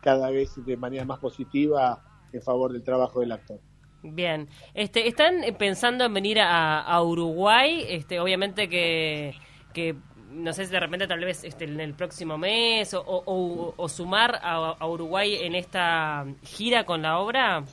cada 0.00 0.30
vez 0.30 0.64
de 0.64 0.76
manera 0.76 1.04
más 1.04 1.18
positiva 1.18 2.00
en 2.32 2.42
favor 2.42 2.72
del 2.72 2.82
trabajo 2.82 3.20
del 3.20 3.32
actor. 3.32 3.58
Bien, 4.02 4.48
este, 4.74 5.08
¿están 5.08 5.42
eh, 5.42 5.52
pensando 5.52 6.04
en 6.04 6.14
venir 6.14 6.38
a, 6.40 6.80
a 6.82 7.02
Uruguay? 7.02 7.84
Este, 7.88 8.20
obviamente 8.20 8.68
que, 8.68 9.34
que, 9.74 9.96
no 10.30 10.52
sé 10.52 10.66
si 10.66 10.72
de 10.72 10.78
repente 10.80 11.08
tal 11.08 11.20
vez 11.24 11.42
este, 11.42 11.64
en 11.64 11.80
el 11.80 11.94
próximo 11.94 12.38
mes 12.38 12.94
o, 12.94 13.00
o- 13.00 13.22
o- 13.26 13.74
o 13.76 13.88
sumar 13.88 14.36
a, 14.42 14.76
a 14.78 14.86
Uruguay 14.88 15.36
en 15.40 15.54
esta 15.56 16.26
gira 16.44 16.84
con 16.84 17.02
la 17.02 17.18
obra. 17.18 17.64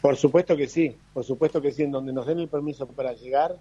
Por 0.00 0.16
supuesto 0.16 0.56
que 0.56 0.66
sí, 0.68 0.96
por 1.12 1.24
supuesto 1.24 1.60
que 1.60 1.70
sí, 1.72 1.82
en 1.84 1.92
donde 1.92 2.12
nos 2.12 2.26
den 2.26 2.38
el 2.40 2.48
permiso 2.48 2.86
para 2.86 3.12
llegar, 3.12 3.56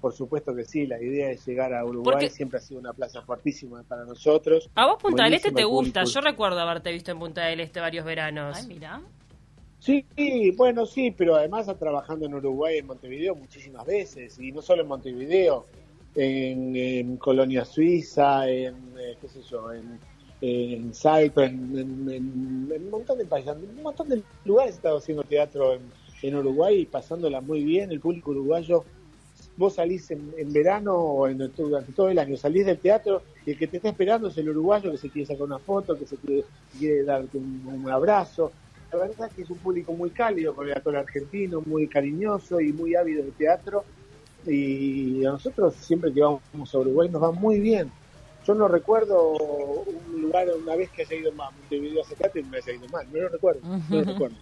por 0.00 0.12
supuesto 0.12 0.54
que 0.54 0.64
sí, 0.64 0.86
la 0.86 1.02
idea 1.02 1.30
es 1.30 1.44
llegar 1.46 1.74
a 1.74 1.84
Uruguay, 1.84 2.12
Porque- 2.14 2.30
siempre 2.30 2.58
ha 2.58 2.62
sido 2.62 2.80
una 2.80 2.92
plaza 2.92 3.22
fuertísima 3.22 3.82
para 3.82 4.04
nosotros. 4.04 4.70
A 4.74 4.86
vos 4.86 4.96
Punta 5.02 5.24
del 5.24 5.34
Este 5.34 5.50
te 5.52 5.64
gusta, 5.64 6.04
yo 6.04 6.20
recuerdo 6.20 6.60
haberte 6.60 6.92
visto 6.92 7.10
en 7.10 7.18
Punta 7.18 7.44
del 7.46 7.60
Este 7.60 7.80
varios 7.80 8.04
veranos. 8.04 8.56
Ay, 8.58 8.66
mira. 8.68 9.00
Sí, 9.80 10.04
bueno, 10.56 10.86
sí, 10.86 11.12
pero 11.16 11.36
además 11.36 11.68
ha 11.68 11.74
trabajando 11.76 12.26
en 12.26 12.34
Uruguay, 12.34 12.78
en 12.78 12.86
Montevideo, 12.86 13.34
muchísimas 13.36 13.86
veces, 13.86 14.38
y 14.38 14.50
no 14.52 14.60
solo 14.60 14.82
en 14.82 14.88
Montevideo, 14.88 15.66
en, 16.16 16.74
en 16.74 17.16
Colonia 17.16 17.64
Suiza, 17.64 18.48
en, 18.48 18.74
eh, 18.98 19.16
qué 19.20 19.28
sé 19.28 19.40
yo, 19.42 19.72
en, 19.72 19.98
en 20.40 20.92
Salto, 20.94 21.42
en, 21.42 21.54
en- 21.78 22.10
en- 22.10 22.72
en 22.74 22.84
un 22.84 22.90
montón 22.90 23.18
de 23.18 23.24
países, 23.24 23.54
en 23.56 23.76
un 23.76 23.82
montón 23.82 24.08
de 24.08 24.22
lugares 24.44 24.72
he 24.74 24.76
estado 24.76 24.98
haciendo 24.98 25.22
teatro 25.22 25.74
en, 25.74 25.82
en 26.22 26.34
Uruguay 26.36 26.80
y 26.80 26.86
pasándola 26.86 27.40
muy 27.40 27.62
bien, 27.62 27.92
el 27.92 28.00
público 28.00 28.32
uruguayo, 28.32 28.84
vos 29.58 29.74
salís 29.74 30.10
en, 30.12 30.32
en 30.38 30.52
verano 30.52 30.94
o 30.94 31.28
en, 31.28 31.38
durante 31.54 31.92
todo 31.92 32.08
el 32.08 32.18
año, 32.18 32.36
salís 32.36 32.64
del 32.64 32.78
teatro 32.78 33.22
y 33.44 33.50
el 33.50 33.58
que 33.58 33.66
te 33.66 33.76
está 33.78 33.90
esperando 33.90 34.28
es 34.28 34.38
el 34.38 34.48
uruguayo 34.48 34.90
que 34.92 34.98
se 34.98 35.10
quiere 35.10 35.26
sacar 35.26 35.42
una 35.42 35.58
foto, 35.58 35.98
que 35.98 36.06
se 36.06 36.16
quiere, 36.16 36.44
quiere 36.78 37.02
darte 37.02 37.36
un, 37.36 37.62
un 37.66 37.90
abrazo. 37.90 38.52
La 38.92 38.98
verdad 39.00 39.30
que 39.34 39.42
es 39.42 39.50
un 39.50 39.58
público 39.58 39.92
muy 39.92 40.10
cálido 40.10 40.54
con 40.54 40.66
el 40.66 40.72
actor 40.72 40.96
argentino, 40.96 41.60
muy 41.66 41.88
cariñoso 41.88 42.60
y 42.60 42.72
muy 42.72 42.94
ávido 42.94 43.22
de 43.24 43.32
teatro. 43.32 43.84
Y 44.46 45.24
a 45.26 45.32
nosotros 45.32 45.74
siempre 45.74 46.12
que 46.12 46.20
vamos 46.20 46.74
a 46.74 46.78
Uruguay 46.78 47.08
nos 47.10 47.22
va 47.22 47.32
muy 47.32 47.60
bien. 47.60 47.90
Yo 48.46 48.54
no 48.54 48.66
recuerdo 48.66 49.32
un 49.32 50.22
lugar 50.22 50.48
una 50.62 50.74
vez 50.74 50.88
que 50.90 51.02
haya 51.02 51.16
ido 51.16 51.32
mal, 51.32 51.52
Montevideo 51.60 52.02
hace 52.02 52.14
teatro 52.14 52.40
y 52.40 52.44
me 52.44 52.56
haya 52.56 52.72
ido 52.72 52.88
mal, 52.88 53.06
no 53.12 53.20
lo 53.20 53.28
recuerdo, 53.28 53.60
no 53.62 53.82
lo 53.90 54.04
recuerdo. 54.04 54.36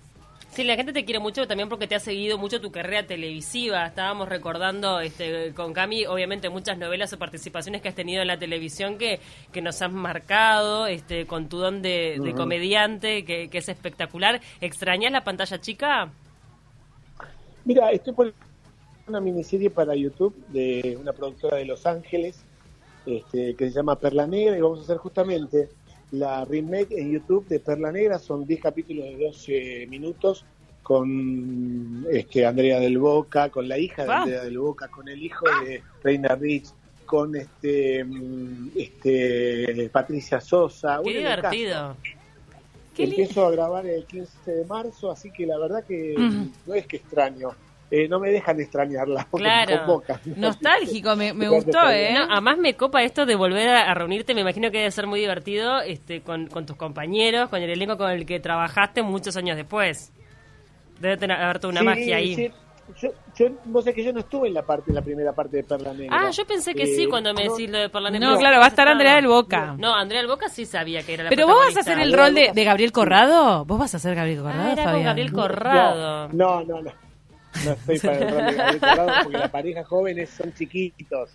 Sí, 0.57 0.65
la 0.65 0.75
gente 0.75 0.95
te 0.95 1.05
quiere 1.05 1.21
mucho 1.21 1.47
también 1.47 1.69
porque 1.69 1.87
te 1.87 1.97
ha 1.97 2.01
seguido 2.01 2.39
mucho 2.39 2.63
tu 2.63 2.73
carrera 2.73 3.07
televisiva. 3.07 3.85
Estábamos 3.85 4.31
recordando 4.31 5.01
este, 5.01 5.53
con 5.53 5.75
Cami, 5.75 6.07
obviamente, 6.07 6.49
muchas 6.49 6.79
novelas 6.79 7.13
o 7.13 7.19
participaciones 7.19 7.83
que 7.83 7.91
has 7.91 7.95
tenido 7.95 8.23
en 8.23 8.29
la 8.29 8.39
televisión 8.39 8.97
que, 8.97 9.21
que 9.53 9.61
nos 9.61 9.83
han 9.83 9.95
marcado, 9.95 10.87
este, 10.87 11.27
con 11.27 11.51
tu 11.51 11.59
don 11.59 11.83
de, 11.83 12.33
comediante, 12.35 13.27
que, 13.27 13.51
que 13.51 13.59
es 13.59 13.69
espectacular. 13.69 14.41
¿Extrañas 14.63 15.13
la 15.13 15.25
pantalla 15.25 15.61
chica? 15.61 16.09
Mira, 17.67 17.91
estoy 17.91 18.15
por 18.15 18.33
una 19.09 19.21
miniserie 19.21 19.69
para 19.69 19.95
YouTube 19.95 20.35
de 20.49 20.97
una 20.99 21.13
productora 21.13 21.59
de 21.59 21.67
Los 21.67 21.85
Ángeles 21.85 22.47
este, 23.05 23.55
que 23.57 23.69
se 23.69 23.75
llama 23.75 23.99
Perla 23.99 24.27
Negra 24.27 24.57
y 24.57 24.63
vamos 24.63 24.79
a 24.79 24.83
hacer 24.85 24.97
justamente 24.97 25.69
la 26.13 26.45
remake 26.45 26.93
en 26.99 27.13
YouTube 27.13 27.47
de 27.49 27.61
Perla 27.61 27.93
Negra. 27.93 28.19
Son 28.19 28.47
10 28.47 28.61
capítulos 28.61 29.05
de 29.05 29.17
12 29.17 29.87
minutos 29.89 30.45
con 30.83 32.07
este, 32.11 32.47
Andrea 32.47 32.79
del 32.79 32.99
Boca, 32.99 33.49
con 33.51 33.69
la 33.69 33.77
hija 33.77 34.05
de 34.05 34.13
Ah. 34.13 34.23
Andrea 34.23 34.45
del 34.45 34.59
Boca, 34.59 34.89
con 34.89 35.09
el 35.09 35.21
hijo 35.21 35.45
de 35.65 35.83
Reina 36.03 36.37
Rich, 36.37 36.69
con 37.05 37.35
este, 37.35 38.05
mm, 38.05 38.71
este 38.77 39.91
Patricia 39.93 40.41
Sosa. 40.41 41.01
Qué 41.03 41.19
divertido. 41.19 41.97
Qué 42.95 43.05
Empiezo 43.05 43.47
a 43.47 43.51
grabar 43.51 43.85
el 43.87 44.05
15 44.05 44.53
de 44.53 44.65
marzo, 44.65 45.11
así 45.11 45.31
que 45.31 45.45
la 45.45 45.59
verdad 45.59 45.85
que 45.85 46.15
no 46.67 46.75
es 46.75 46.87
que 46.87 46.97
extraño. 46.97 47.51
Eh, 47.91 48.09
no 48.09 48.19
me 48.19 48.31
dejan 48.31 48.59
extrañarla 48.61 49.27
porque 49.31 49.45
Claro. 49.45 49.71
me 49.71 49.79
convocan. 49.79 50.21
Nostálgico, 50.37 51.15
me, 51.15 51.31
gustó. 51.49 51.89
¿eh? 51.91 52.15
No, 52.15 52.25
además 52.33 52.59
me 52.59 52.75
copa 52.75 53.03
esto 53.05 53.25
de 53.27 53.37
volver 53.37 53.69
a, 53.69 53.95
reunirte, 53.95 54.35
me 54.35 54.41
imagino 54.41 54.71
que 54.73 54.79
debe 54.79 54.91
ser 54.91 55.07
muy 55.07 55.21
divertido 55.21 55.81
este, 55.81 56.21
con, 56.21 56.49
con 56.49 56.67
tus 56.67 56.77
compañeros, 56.77 57.49
con 57.49 57.63
el 57.63 57.71
elenco 57.71 57.97
con 57.97 58.11
el 58.11 58.27
que 58.27 58.41
trabajaste 58.41 59.03
muchos 59.03 59.37
años 59.37 59.57
después. 59.57 60.13
Debe 60.99 61.17
tener, 61.17 61.37
haber 61.41 61.59
toda 61.61 61.71
una 61.73 61.81
Sí, 61.81 61.87
magia 61.87 62.17
ahí. 62.17 62.35
sí. 62.35 62.51
Yo, 63.03 63.09
yo, 63.37 63.47
vos 63.65 63.83
sabés 63.83 63.97
que 63.97 64.05
yo 64.05 64.13
no 64.13 64.21
estuve 64.21 64.47
en 64.47 64.55
la 64.55 64.63
parte, 64.63 64.91
en 64.91 64.95
la 64.95 65.03
primera 65.03 65.33
parte 65.33 65.57
de 65.57 65.65
Perla 65.65 65.93
Negra. 65.93 66.17
Ah, 66.21 66.31
yo 66.31 66.45
pensé 66.47 66.73
que 66.73 66.85
Eh, 66.85 66.95
sí 66.95 67.07
cuando 67.07 67.35
me 67.35 67.45
no, 67.45 67.51
decís 67.53 67.69
lo 67.69 67.79
de 67.79 67.89
Perla 67.89 68.11
Negra. 68.11 68.31
No, 68.31 68.39
claro, 68.39 68.59
va 68.61 68.67
a 68.67 68.69
estar 68.69 68.87
Andrea 68.87 69.17
del 69.17 69.27
Boca. 69.27 69.75
No, 69.77 69.93
Andrea 69.93 70.21
del 70.21 70.29
Boca 70.31 70.49
sí 70.49 70.65
sabía 70.67 71.03
que 71.03 71.15
era 71.15 71.25
la 71.25 71.31
Pero 71.31 71.49
vos 71.49 71.57
vas 71.67 71.77
a 71.77 71.81
hacer 71.81 71.99
el 71.99 72.13
rol 72.13 72.33
de, 72.35 72.65
Gabriel 72.65 72.93
Corrado. 72.93 73.65
¿Vos 73.65 73.79
vas 73.79 73.93
a 73.97 73.99
ser 73.99 74.15
Gabriel 74.15 74.41
Corrado, 74.41 74.63
Ah, 74.69 74.73
era 74.73 74.93
con? 74.93 75.03
Gabriel 75.03 75.33
Corrado. 75.33 76.29
No, 76.33 76.63
no, 76.63 76.81
no. 76.81 77.06
No 77.65 77.73
estoy 77.73 77.99
para 77.99 78.19
el 78.19 78.31
rol 78.31 78.47
de 78.47 78.53
Gabriel 78.55 78.81
Corrado 78.81 79.13
porque 79.23 79.39
la 79.39 79.51
pareja 79.51 79.85
jóvenes 79.85 80.31
son 80.31 80.53
chiquitos. 80.55 81.31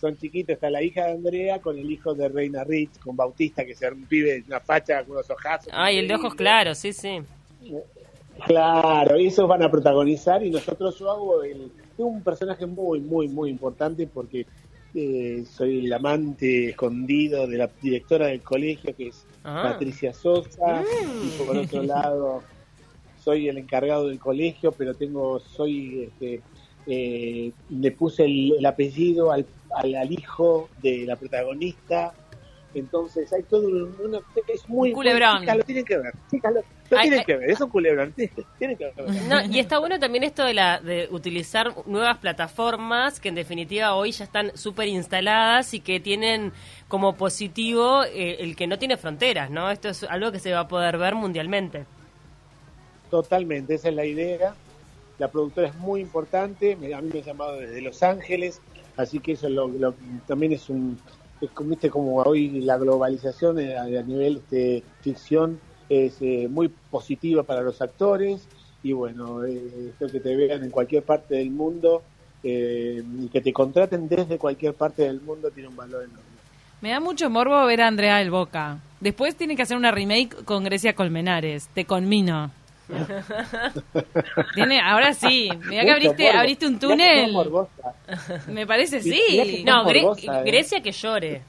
Son 0.00 0.16
chiquitos. 0.16 0.54
Está 0.54 0.70
la 0.70 0.82
hija 0.82 1.06
de 1.06 1.12
Andrea 1.12 1.60
con 1.60 1.78
el 1.78 1.90
hijo 1.90 2.14
de 2.14 2.28
Reina 2.28 2.64
Rich, 2.64 2.98
con 3.00 3.16
Bautista, 3.16 3.64
que 3.64 3.74
se 3.74 3.88
un 3.90 4.04
pibe, 4.06 4.42
una 4.46 4.60
facha 4.60 5.02
con 5.04 5.12
unos 5.12 5.30
ojazos. 5.30 5.72
Ay, 5.72 5.98
el 5.98 6.08
de 6.08 6.14
ojos 6.14 6.34
claros, 6.34 6.78
sí, 6.78 6.92
sí. 6.92 7.20
Claro, 8.46 9.18
y 9.18 9.26
esos 9.26 9.46
van 9.46 9.62
a 9.62 9.70
protagonizar 9.70 10.44
y 10.44 10.50
nosotros 10.50 10.98
yo 10.98 11.10
hago 11.10 11.42
el, 11.42 11.70
tengo 11.96 12.10
un 12.10 12.22
personaje 12.22 12.66
muy, 12.66 13.00
muy, 13.00 13.28
muy 13.28 13.50
importante 13.50 14.08
porque 14.12 14.46
eh, 14.94 15.44
soy 15.48 15.84
el 15.84 15.92
amante 15.92 16.70
escondido 16.70 17.46
de 17.46 17.58
la 17.58 17.70
directora 17.80 18.26
del 18.26 18.42
colegio 18.42 18.96
que 18.96 19.08
es 19.08 19.26
Ah. 19.44 19.70
Patricia 19.72 20.12
Sosa 20.12 20.84
y 21.24 21.28
por 21.42 21.56
otro 21.56 21.82
lado 21.82 22.42
soy 23.22 23.48
el 23.48 23.58
encargado 23.58 24.08
del 24.08 24.18
colegio 24.18 24.72
pero 24.72 24.94
tengo, 24.94 25.40
soy, 25.40 26.04
este, 26.04 26.40
eh, 26.86 27.52
le 27.70 27.90
puse 27.92 28.24
el, 28.24 28.54
el 28.58 28.66
apellido 28.66 29.30
al, 29.32 29.46
al, 29.74 29.94
al 29.94 30.12
hijo 30.12 30.68
de 30.82 31.04
la 31.06 31.16
protagonista 31.16 32.12
entonces 32.74 33.30
hay 33.32 33.42
todo 33.42 33.66
un, 33.66 33.94
una, 34.02 34.18
es 34.48 34.68
muy 34.68 34.92
culebrón. 34.92 35.40
chicas, 35.40 35.56
lo 35.56 35.64
tienen 35.64 35.84
que 35.84 35.98
ver 35.98 36.14
chicas, 36.30 36.54
lo, 36.54 36.60
lo 36.60 36.98
Ay, 36.98 37.02
tienen 37.02 37.18
ay. 37.20 37.24
que 37.26 37.36
ver 37.36 37.50
es 37.50 37.60
un 37.60 37.68
culebrón 37.68 38.12
tienen 38.58 38.76
que 38.76 38.84
ver 38.84 39.22
No, 39.28 39.42
y 39.44 39.58
está 39.58 39.78
bueno 39.78 39.98
también 39.98 40.24
esto 40.24 40.44
de, 40.44 40.54
la, 40.54 40.80
de 40.80 41.06
utilizar 41.10 41.74
nuevas 41.86 42.18
plataformas 42.18 43.20
que 43.20 43.28
en 43.28 43.34
definitiva 43.34 43.94
hoy 43.94 44.12
ya 44.12 44.24
están 44.24 44.56
súper 44.56 44.88
instaladas 44.88 45.74
y 45.74 45.80
que 45.80 46.00
tienen 46.00 46.52
como 46.88 47.14
positivo 47.14 48.04
eh, 48.04 48.38
el 48.40 48.56
que 48.56 48.66
no 48.66 48.78
tiene 48.78 48.96
fronteras, 48.96 49.50
¿no? 49.50 49.70
Esto 49.70 49.90
es 49.90 50.04
algo 50.04 50.32
que 50.32 50.38
se 50.38 50.52
va 50.52 50.60
a 50.60 50.68
poder 50.68 50.98
ver 50.98 51.14
mundialmente. 51.14 51.84
Totalmente, 53.12 53.74
esa 53.74 53.90
es 53.90 53.94
la 53.94 54.06
idea. 54.06 54.54
La 55.18 55.28
productora 55.28 55.68
es 55.68 55.74
muy 55.76 56.00
importante, 56.00 56.72
a 56.72 56.76
mí 57.02 57.10
me 57.12 57.18
han 57.18 57.24
llamado 57.26 57.58
desde 57.60 57.82
Los 57.82 58.02
Ángeles, 58.02 58.62
así 58.96 59.20
que 59.20 59.32
eso 59.32 59.50
lo, 59.50 59.68
lo- 59.68 59.94
también 60.26 60.52
es 60.52 60.70
un, 60.70 60.98
es 61.42 61.50
como, 61.50 61.68
viste, 61.68 61.90
como 61.90 62.16
hoy 62.22 62.62
la 62.62 62.78
globalización 62.78 63.58
eh, 63.60 63.76
a, 63.76 63.84
nivel 64.02 64.38
este, 64.38 64.82
ficción 65.02 65.60
es 65.90 66.22
eh, 66.22 66.48
muy 66.50 66.68
positiva 66.90 67.42
para 67.42 67.60
los 67.60 67.82
actores 67.82 68.48
y 68.82 68.92
bueno, 68.92 69.44
eh, 69.44 69.92
que 70.10 70.18
te 70.18 70.34
vean 70.34 70.64
en 70.64 70.70
cualquier 70.70 71.02
parte 71.02 71.34
del 71.34 71.50
mundo 71.50 72.02
eh, 72.42 73.02
y 73.20 73.28
que 73.28 73.42
te 73.42 73.52
contraten 73.52 74.08
desde 74.08 74.38
cualquier 74.38 74.72
parte 74.72 75.02
del 75.02 75.20
mundo 75.20 75.50
tiene 75.50 75.68
un 75.68 75.76
valor 75.76 76.04
enorme. 76.04 76.22
Me 76.80 76.88
da 76.88 76.98
mucho 76.98 77.28
morbo 77.28 77.62
ver 77.66 77.82
a 77.82 77.88
Andrea 77.88 78.16
del 78.16 78.30
Boca. 78.30 78.78
Después 79.00 79.36
tiene 79.36 79.54
que 79.54 79.60
hacer 79.62 79.76
una 79.76 79.90
remake 79.90 80.46
con 80.46 80.64
Grecia 80.64 80.94
Colmenares. 80.94 81.68
Te 81.74 81.84
conmino. 81.84 82.50
Tiene, 84.54 84.80
ahora 84.80 85.14
sí, 85.14 85.48
mira 85.66 85.84
que 85.84 85.90
abriste, 85.92 86.30
abriste 86.30 86.66
un 86.66 86.78
túnel. 86.78 87.32
Me 88.48 88.66
parece 88.66 89.00
sí. 89.00 89.62
No, 89.64 89.84
Gre- 89.86 90.16
eh. 90.22 90.42
Grecia 90.44 90.80
que 90.82 90.92
llore. 90.92 91.42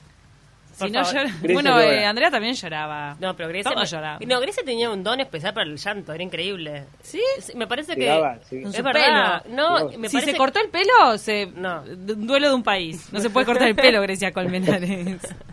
Si 0.75 0.89
no 0.89 1.03
llora- 1.03 1.31
Bueno, 1.53 1.79
eh, 1.79 2.03
Andrea 2.03 2.31
también 2.31 2.55
lloraba. 2.55 3.15
No, 3.19 3.35
pero 3.35 3.49
Grecia. 3.49 3.71
Todos 3.71 3.91
lloraban. 3.91 4.27
No, 4.27 4.39
Grecia 4.39 4.63
tenía 4.65 4.89
un 4.89 5.03
don 5.03 5.19
especial 5.19 5.53
para 5.53 5.69
el 5.69 5.77
llanto, 5.77 6.13
era 6.13 6.23
increíble. 6.23 6.85
¿Sí? 7.03 7.21
Me 7.55 7.67
parece 7.67 7.93
que. 7.93 8.01
Llegaba, 8.01 8.39
sí. 8.49 8.63
Es 8.65 8.75
su 8.75 8.81
verdad. 8.81 9.43
pelo. 9.43 9.55
No, 9.55 9.89
me 9.99 10.09
si 10.09 10.15
parece 10.15 10.31
se 10.31 10.37
cortó 10.37 10.59
el 10.61 10.69
pelo, 10.69 11.17
se 11.19 11.45
No. 11.55 11.83
duelo 11.85 12.47
de 12.49 12.55
un 12.55 12.63
país. 12.63 13.07
No 13.13 13.19
se 13.19 13.29
puede 13.29 13.45
cortar 13.45 13.67
el 13.67 13.75
pelo, 13.75 14.01
Grecia 14.01 14.31
Colmenares. 14.31 15.19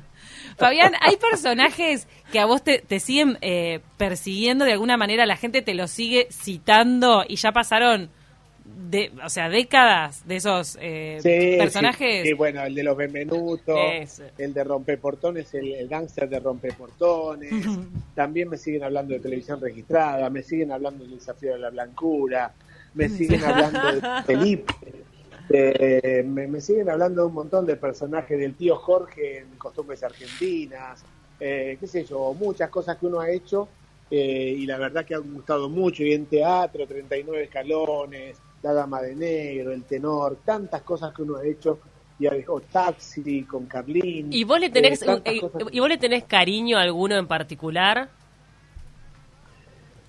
Fabián, 0.60 0.92
hay 1.00 1.16
personajes 1.16 2.06
que 2.30 2.38
a 2.38 2.46
vos 2.46 2.62
te, 2.62 2.78
te 2.78 3.00
siguen 3.00 3.38
eh, 3.40 3.80
persiguiendo 3.96 4.64
de 4.64 4.72
alguna 4.72 4.96
manera, 4.96 5.26
la 5.26 5.36
gente 5.36 5.62
te 5.62 5.74
los 5.74 5.90
sigue 5.90 6.28
citando 6.30 7.24
y 7.26 7.36
ya 7.36 7.50
pasaron, 7.52 8.10
de, 8.64 9.10
o 9.24 9.28
sea, 9.28 9.48
décadas 9.48 10.26
de 10.28 10.36
esos 10.36 10.78
eh, 10.80 11.18
Sí, 11.22 11.56
personajes. 11.58 12.22
Sí, 12.22 12.28
sí, 12.28 12.34
bueno, 12.34 12.62
el 12.62 12.74
de 12.74 12.82
los 12.84 12.96
Benvenutos, 12.96 14.20
el 14.38 14.54
de 14.54 14.64
Rompeportones, 14.64 15.52
el, 15.54 15.72
el 15.74 15.88
gángster 15.88 16.28
de 16.28 16.38
Rompeportones. 16.40 17.50
También 18.14 18.48
me 18.48 18.56
siguen 18.56 18.84
hablando 18.84 19.14
de 19.14 19.20
televisión 19.20 19.60
registrada, 19.60 20.28
me 20.30 20.42
siguen 20.42 20.72
hablando 20.72 21.04
del 21.04 21.14
desafío 21.18 21.52
de 21.54 21.58
la 21.58 21.70
blancura, 21.70 22.52
me 22.94 23.08
siguen 23.08 23.42
hablando 23.44 23.92
de 23.92 24.22
Felipe, 24.24 24.74
eh, 25.48 26.24
me, 26.26 26.46
me 26.46 26.60
siguen 26.60 26.90
hablando 26.90 27.22
de 27.22 27.28
un 27.28 27.34
montón 27.34 27.66
de 27.66 27.76
personajes 27.76 28.38
del 28.38 28.54
tío 28.54 28.76
Jorge 28.76 29.38
en 29.38 29.56
Costumbres 29.56 30.02
Argentinas, 30.02 31.04
eh, 31.40 31.78
qué 31.80 31.86
sé 31.86 32.04
yo, 32.04 32.34
muchas 32.34 32.68
cosas 32.68 32.98
que 32.98 33.06
uno 33.06 33.20
ha 33.20 33.30
hecho 33.30 33.68
eh, 34.10 34.56
y 34.58 34.66
la 34.66 34.76
verdad 34.76 35.04
que 35.04 35.14
han 35.14 35.34
gustado 35.34 35.68
mucho. 35.68 36.02
Y 36.02 36.12
en 36.12 36.26
teatro, 36.26 36.86
39 36.86 37.44
escalones, 37.44 38.36
La 38.62 38.72
Dama 38.72 39.00
de 39.00 39.14
Negro, 39.14 39.72
El 39.72 39.84
Tenor, 39.84 40.38
tantas 40.44 40.82
cosas 40.82 41.14
que 41.14 41.22
uno 41.22 41.36
ha 41.36 41.44
hecho. 41.44 41.78
Y 42.18 42.24
dejado 42.24 42.60
Taxi 42.60 43.44
con 43.44 43.64
Carlín. 43.64 44.30
¿Y 44.30 44.44
vos 44.44 44.60
le 44.60 44.68
tenés, 44.68 45.00
eh. 45.00 45.40
¿y 45.70 45.80
vos 45.80 45.88
le 45.88 45.96
tenés 45.96 46.24
cariño 46.24 46.76
a 46.76 46.82
alguno 46.82 47.16
en 47.16 47.26
particular? 47.26 48.10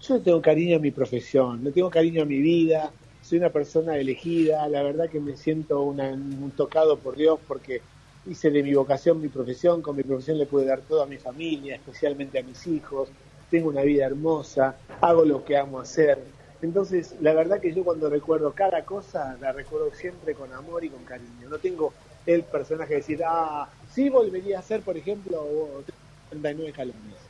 Yo 0.02 0.16
le 0.16 0.20
tengo 0.20 0.42
cariño 0.42 0.76
a 0.76 0.80
mi 0.80 0.92
profesión, 0.92 1.64
le 1.64 1.72
tengo 1.72 1.90
cariño 1.90 2.24
a 2.24 2.26
mi 2.26 2.40
vida, 2.40 2.92
soy 3.32 3.38
una 3.38 3.50
persona 3.50 3.96
elegida, 3.96 4.68
la 4.68 4.84
verdad 4.84 5.10
que 5.10 5.22
me 5.22 5.38
siento 5.38 5.82
una- 5.84 6.12
un 6.12 6.52
tocado 6.52 7.00
por 7.00 7.16
Dios 7.16 7.40
porque 7.48 7.82
hice 8.26 8.52
de 8.52 8.62
mi 8.62 8.74
vocación 8.74 9.22
mi 9.22 9.30
profesión, 9.30 9.82
con 9.82 9.96
mi 9.96 10.04
profesión 10.04 10.38
le 10.38 10.48
pude 10.48 10.66
dar 10.66 10.82
todo 10.82 11.02
a 11.02 11.06
mi 11.06 11.18
familia, 11.18 11.76
especialmente 11.78 12.40
a 12.40 12.44
mis 12.44 12.68
hijos, 12.68 13.14
tengo 13.50 13.70
una 13.70 13.84
vida 13.84 14.06
hermosa, 14.06 14.78
hago 15.00 15.24
lo 15.24 15.46
que 15.46 15.56
amo 15.56 15.80
hacer. 15.80 16.18
Entonces, 16.62 17.16
la 17.22 17.34
verdad 17.34 17.62
que 17.62 17.74
yo 17.74 17.86
cuando 17.86 18.10
recuerdo 18.10 18.54
cada 18.54 18.84
cosa, 18.84 19.38
la 19.40 19.54
recuerdo 19.54 19.94
siempre 19.94 20.34
con 20.36 20.52
amor 20.52 20.84
y 20.84 20.90
con 20.90 21.06
cariño. 21.06 21.48
No 21.48 21.58
tengo 21.58 21.94
el 22.26 22.44
personaje 22.44 22.96
de 22.96 22.98
decir, 22.98 23.22
ah, 23.26 23.72
sí 23.88 24.10
volvería 24.10 24.60
a 24.60 24.62
ser, 24.62 24.82
por 24.82 24.98
ejemplo, 24.98 25.86
39 26.28 26.72
escalones 26.72 27.30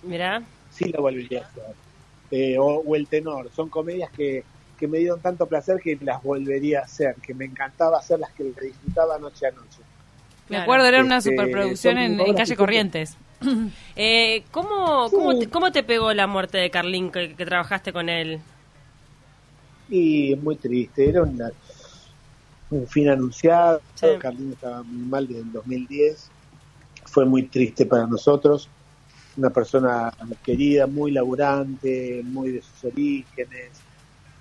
Mirá. 0.00 0.42
sí 0.70 0.90
la 0.90 1.00
volvería 1.00 1.40
a 1.42 1.44
hacer. 1.44 1.76
Eh, 2.30 2.56
o, 2.58 2.64
o 2.64 2.96
El 2.96 3.06
Tenor, 3.06 3.50
son 3.50 3.68
comedias 3.68 4.10
que, 4.12 4.46
que 4.82 4.88
me 4.88 4.98
dieron 4.98 5.20
tanto 5.20 5.46
placer 5.46 5.78
que 5.80 5.96
las 6.02 6.20
volvería 6.24 6.80
a 6.80 6.82
hacer, 6.82 7.14
que 7.22 7.34
me 7.34 7.44
encantaba 7.44 7.98
hacerlas, 7.98 8.32
que 8.32 8.42
las 8.42 8.56
disfrutaba 8.56 9.16
noche 9.16 9.46
a 9.46 9.52
noche. 9.52 9.78
Me 10.48 10.56
acuerdo, 10.56 10.86
era 10.86 11.00
una 11.04 11.18
Este, 11.18 11.30
superproducción 11.30 11.98
en, 11.98 12.34
Calle 12.34 12.56
Corrientes. 12.56 13.16
Eh, 13.94 14.42
¿cómo, 14.50 15.08
te, 15.38 15.48
¿Cómo 15.48 15.70
te 15.70 15.84
pegó 15.84 16.12
la 16.14 16.26
muerte 16.26 16.58
de 16.58 16.70
Carlín 16.70 17.12
que, 17.12 17.34
que 17.36 17.44
trabajaste 17.44 17.92
con 17.92 18.08
él? 18.08 18.40
Y 19.88 20.34
muy 20.34 20.56
triste, 20.56 21.08
era 21.08 21.22
una- 21.22 21.52
un 22.70 22.84
fin 22.88 23.08
anunciado, 23.08 23.80
Sí. 23.94 24.06
Carlín 24.18 24.52
estaba 24.52 24.82
muy 24.82 25.08
mal 25.08 25.28
desde 25.28 25.42
el 25.42 25.52
2010, 25.52 26.28
fue 27.04 27.24
muy 27.24 27.44
triste 27.44 27.86
para 27.86 28.06
nosotros, 28.08 28.68
una 29.36 29.50
persona 29.50 30.12
querida, 30.44 30.88
muy 30.88 31.12
laburante, 31.12 32.22
muy 32.24 32.50
de 32.50 32.62
sus 32.62 32.82
orígenes, 32.84 33.81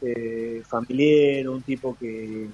eh, 0.01 0.61
familiar, 0.67 1.47
un 1.49 1.61
tipo 1.61 1.95
que, 1.99 2.47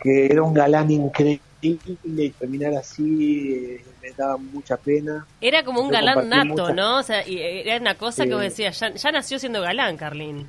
que 0.00 0.26
era 0.26 0.42
un 0.42 0.54
galán 0.54 0.90
increíble 0.90 1.40
y 1.62 2.30
terminar 2.30 2.74
así 2.74 3.52
eh, 3.54 3.84
me 4.02 4.10
daba 4.12 4.36
mucha 4.36 4.76
pena. 4.76 5.26
Era 5.40 5.64
como 5.64 5.80
un 5.80 5.86
Yo 5.86 5.92
galán 5.92 6.28
nato, 6.28 6.46
muchas- 6.48 6.74
¿no? 6.76 6.98
O 6.98 7.02
sea, 7.02 7.26
y 7.26 7.38
eh, 7.38 7.62
era 7.70 7.80
una 7.80 7.94
cosa 7.96 8.22
Sí. 8.24 8.28
que 8.28 8.34
vos 8.34 8.42
decías, 8.44 8.78
ya, 8.78 8.92
ya 8.94 9.12
nació 9.12 9.38
siendo 9.38 9.60
galán, 9.62 9.96
Carlín. 9.96 10.46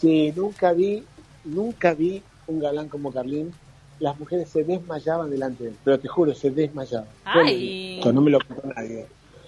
que 0.00 0.32
nunca 0.36 0.72
vi, 0.72 1.02
nunca 1.44 1.94
vi 1.94 2.22
un 2.46 2.60
galán 2.60 2.88
como 2.88 3.12
Carlín. 3.12 3.52
Las 3.98 4.18
mujeres 4.20 4.50
se 4.50 4.62
desmayaban 4.62 5.30
delante 5.30 5.64
de 5.64 5.70
él, 5.70 5.76
pero 5.82 5.98
te 5.98 6.06
juro, 6.06 6.34
se 6.34 6.50
desmayaban. 6.50 7.08
Ay. 7.24 7.98
no 8.04 8.20
me 8.20 8.30
lo 8.30 8.38
contó 8.40 8.68
nadie. 8.76 9.06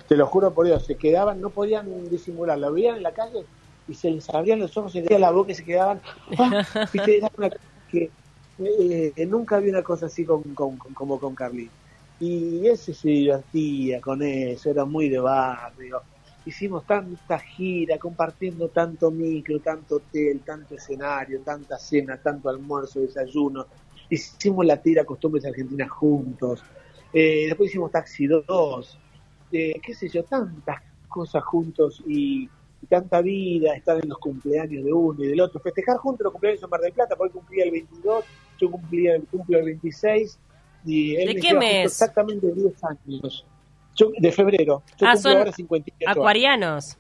Te 0.09 0.17
lo 0.17 0.27
juro 0.27 0.55
por 0.55 0.65
Dios, 0.67 0.87
se 0.87 0.95
quedaban, 0.97 1.39
no 1.39 1.51
podían 1.51 2.09
disimular, 2.09 2.59
lo 2.59 2.73
veían 2.73 2.97
en 2.97 3.03
la 3.03 3.13
calle 3.13 3.45
y 3.89 3.95
se 3.95 4.11
les 4.11 4.29
abrían 4.31 4.61
los 4.61 4.77
ojos, 4.77 4.93
se 4.93 4.99
les 5.01 5.07
abría 5.07 5.19
la 5.19 5.31
boca 5.33 5.53
y 5.53 5.55
se 5.55 5.65
quedaban. 5.65 6.01
¡ah! 6.39 6.63
Viste, 6.93 7.17
era 7.19 7.29
una 7.37 7.49
cosa 7.51 7.63
que 7.89 8.13
eh, 8.59 9.27
nunca 9.27 9.59
vi 9.59 9.71
una 9.71 9.83
cosa 9.83 10.07
así 10.07 10.25
con, 10.25 10.43
con- 10.55 10.77
con- 10.79 10.95
como 10.95 11.19
con 11.19 11.35
Carlín. 11.35 11.71
Y 12.21 12.67
ese 12.67 12.93
se 12.95 13.09
divertía 13.09 14.01
con 14.01 14.23
eso, 14.23 14.71
era 14.71 14.85
muy 14.85 15.09
de 15.09 15.19
barrio. 15.21 16.03
Hicimos 16.45 16.85
tanta 16.87 17.39
gira, 17.39 17.99
compartiendo 17.99 18.71
tanto 18.71 19.11
micro, 19.11 19.61
tanto 19.61 19.97
hotel, 19.97 20.43
tanto 20.45 20.75
escenario, 20.75 21.43
tanta 21.43 21.79
cena, 21.79 22.21
tanto 22.21 22.49
almuerzo, 22.49 23.01
desayuno. 23.01 23.67
Hicimos 24.11 24.65
la 24.67 24.81
tira 24.83 25.05
Costumbres 25.05 25.45
Argentinas 25.45 25.91
juntos. 25.91 26.63
Eh, 27.13 27.47
después 27.47 27.71
hicimos 27.71 27.91
Taxi 27.93 28.27
2. 28.27 28.99
Eh, 29.51 29.81
qué 29.83 29.95
sé 29.95 30.09
yo, 30.09 30.25
tantas 30.25 30.79
cosas 31.07 31.43
juntos 31.45 32.03
y, 32.07 32.49
y 32.83 32.87
tanta 32.87 33.21
vida, 33.23 33.75
estar 33.75 33.99
en 34.03 34.09
los 34.09 34.19
cumpleaños 34.19 34.85
de 34.85 34.93
uno 34.93 35.23
y 35.25 35.29
del 35.29 35.41
otro, 35.41 35.61
festejar 35.61 35.97
juntos 35.99 36.25
los 36.25 36.33
cumpleaños 36.33 36.63
en 36.63 36.71
Mar 36.71 36.81
del 36.81 36.93
Plata, 36.93 37.17
porque 37.17 37.29
él 37.29 37.33
cumplía 37.41 37.65
el 37.65 37.71
22, 37.73 38.25
yo 38.61 38.71
cumplía 38.71 39.15
el, 39.17 39.23
cumplo 39.27 39.59
el 39.59 39.65
26 39.65 40.39
y 40.85 41.17
él 41.17 41.29
¿De 41.29 41.35
me 41.35 41.41
qué 41.41 41.55
mes? 41.55 41.87
exactamente 41.93 42.53
10 42.53 42.75
años. 42.85 43.45
Yo, 43.97 44.11
de 44.17 44.31
febrero. 44.33 44.83
Yo 44.99 45.07
Ah, 45.09 45.17
son 45.17 45.37
ahora 45.39 45.53
58 45.53 46.07
años. 46.09 46.17
Acuarianos. 46.19 46.97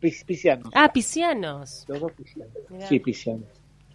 Pis- 0.00 0.24
Piscianos. 0.24 0.68
Ah, 0.74 0.92
piscianos. 0.92 1.84
Los 1.88 2.00
dos 2.00 2.12
piscianos. 2.12 2.52
Mirá. 2.68 2.86
Sí, 2.88 2.98
piscianos. 2.98 3.48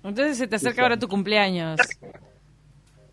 Entonces 0.03 0.37
se 0.37 0.47
te 0.47 0.55
acerca 0.55 0.81
ahora 0.83 0.97
tu 0.97 1.07
cumpleaños. 1.07 1.79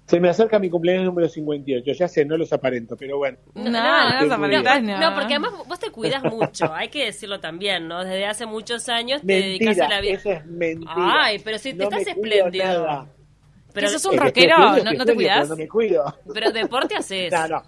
Se 0.09 0.19
me 0.19 0.31
acerca 0.31 0.59
mi 0.59 0.71
cumpleaños 0.71 1.05
número 1.05 1.29
58. 1.29 1.93
Ya 1.93 2.09
sé, 2.09 2.25
no 2.25 2.39
los 2.39 2.51
aparento, 2.55 2.97
pero 2.97 3.19
bueno. 3.19 3.37
No, 3.55 3.65
no, 3.65 3.71
no, 3.71 4.21
no, 4.21 4.27
no, 4.27 4.35
aparentás, 4.37 4.83
no, 4.83 5.15
porque 5.15 5.35
además 5.35 5.53
vos 5.67 5.79
te 5.79 5.91
cuidas 5.91 6.25
mucho, 6.25 6.73
hay 6.73 6.89
que 6.89 7.05
decirlo 7.05 7.41
también, 7.41 7.87
¿no? 7.87 8.03
Desde 8.03 8.25
hace 8.25 8.47
muchos 8.47 8.89
años 8.89 9.21
te 9.21 9.35
dedicas 9.35 9.79
a 9.81 9.87
la 9.89 10.01
vida. 10.01 10.15
eso 10.15 10.31
es 10.33 10.47
mentira. 10.47 10.95
Ay, 10.97 11.39
pero 11.45 11.59
si 11.59 11.75
te 11.75 11.85
No 11.85 11.91
me 11.91 11.99
estás 11.99 12.15
cuido 12.15 12.35
espléndido. 12.37 12.65
nada. 12.87 13.07
Pero, 13.75 13.87
¿Que 13.87 13.93
sos 13.93 14.07
un 14.07 14.15
Es 14.15 14.21
rockero? 14.21 14.57
¿No, 14.83 15.05
te 15.05 15.15
cuidas? 15.15 15.37
pero 15.41 15.49
No 15.49 15.57
me 15.57 15.69
cuido. 15.69 16.19
pero 16.33 16.53
deporte 16.53 16.97
haces. 16.97 17.31
No, 17.31 17.47
no. 17.49 17.63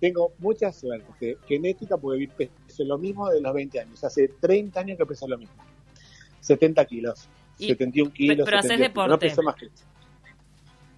Tengo 0.00 0.32
mucha 0.38 0.72
suerte 0.72 1.36
genética 1.46 1.98
porque 1.98 2.28
peso 2.28 2.82
lo 2.84 2.96
mismo 2.96 3.28
de 3.28 3.42
los 3.42 3.52
20 3.52 3.78
años. 3.78 4.02
Hace 4.02 4.26
30 4.40 4.80
años 4.80 4.96
que 4.96 5.04
peso 5.04 5.28
lo 5.28 5.36
mismo. 5.36 5.54
70 6.40 6.82
kilos. 6.86 7.28
Y- 7.58 7.68
71 7.68 8.10
kilos. 8.10 8.44
pero 8.46 8.58
haces 8.58 8.70
72 8.70 8.88
kilos. 8.94 9.06
No 9.06 9.12
deporte. 9.18 9.28
peso 9.28 9.42
más 9.42 9.54
que 9.56 9.66
eso. 9.66 9.84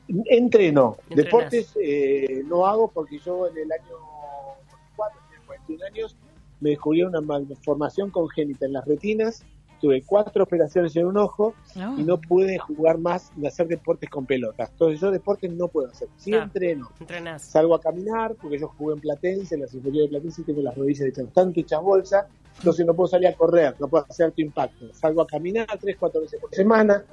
Entreno. 0.08 0.96
Deportes 1.10 1.72
eh, 1.80 2.42
no 2.46 2.66
hago 2.66 2.88
porque 2.88 3.18
yo 3.18 3.48
en 3.48 3.56
el 3.58 3.72
año 3.72 3.96
4, 4.96 5.20
41 5.46 5.84
años, 5.86 6.16
me 6.60 6.70
descubrí 6.70 7.02
una 7.02 7.20
malformación 7.20 8.10
congénita 8.10 8.66
en 8.66 8.72
las 8.74 8.84
retinas. 8.86 9.44
Tuve 9.80 10.02
cuatro 10.02 10.44
operaciones 10.44 10.96
en 10.96 11.04
un 11.06 11.18
ojo 11.18 11.52
y 11.98 12.04
no 12.04 12.18
pude 12.18 12.58
jugar 12.58 12.96
más 12.96 13.32
ni 13.36 13.46
hacer 13.46 13.66
deportes 13.68 14.08
con 14.08 14.24
pelotas. 14.24 14.70
Entonces 14.70 15.00
yo 15.00 15.10
deportes 15.10 15.52
no 15.52 15.68
puedo 15.68 15.88
hacer. 15.88 16.08
Sí 16.16 16.32
Ah. 16.32 16.44
entreno. 16.44 16.90
Entrenás. 17.00 17.42
Salgo 17.42 17.74
a 17.74 17.80
caminar 17.80 18.34
porque 18.40 18.58
yo 18.58 18.68
jugué 18.68 18.94
en 18.94 19.00
Platense, 19.00 19.56
en 19.56 19.60
las 19.62 19.74
inferiores 19.74 20.10
de 20.10 20.16
Platense 20.16 20.40
y 20.40 20.44
tengo 20.44 20.62
las 20.62 20.74
rodillas 20.74 21.08
hechas 21.08 21.26
tanto 21.34 21.60
hechas 21.60 21.82
bolsa, 21.82 22.28
entonces 22.56 22.86
no 22.86 22.94
puedo 22.94 23.08
salir 23.08 23.28
a 23.28 23.34
correr, 23.34 23.74
no 23.78 23.88
puedo 23.88 24.06
hacer 24.08 24.26
alto 24.26 24.40
impacto. 24.40 24.86
Salgo 24.94 25.20
a 25.20 25.26
caminar 25.26 25.66
tres, 25.78 25.96
cuatro 25.98 26.22
veces 26.22 26.40
por 26.40 26.54
semana 26.54 27.04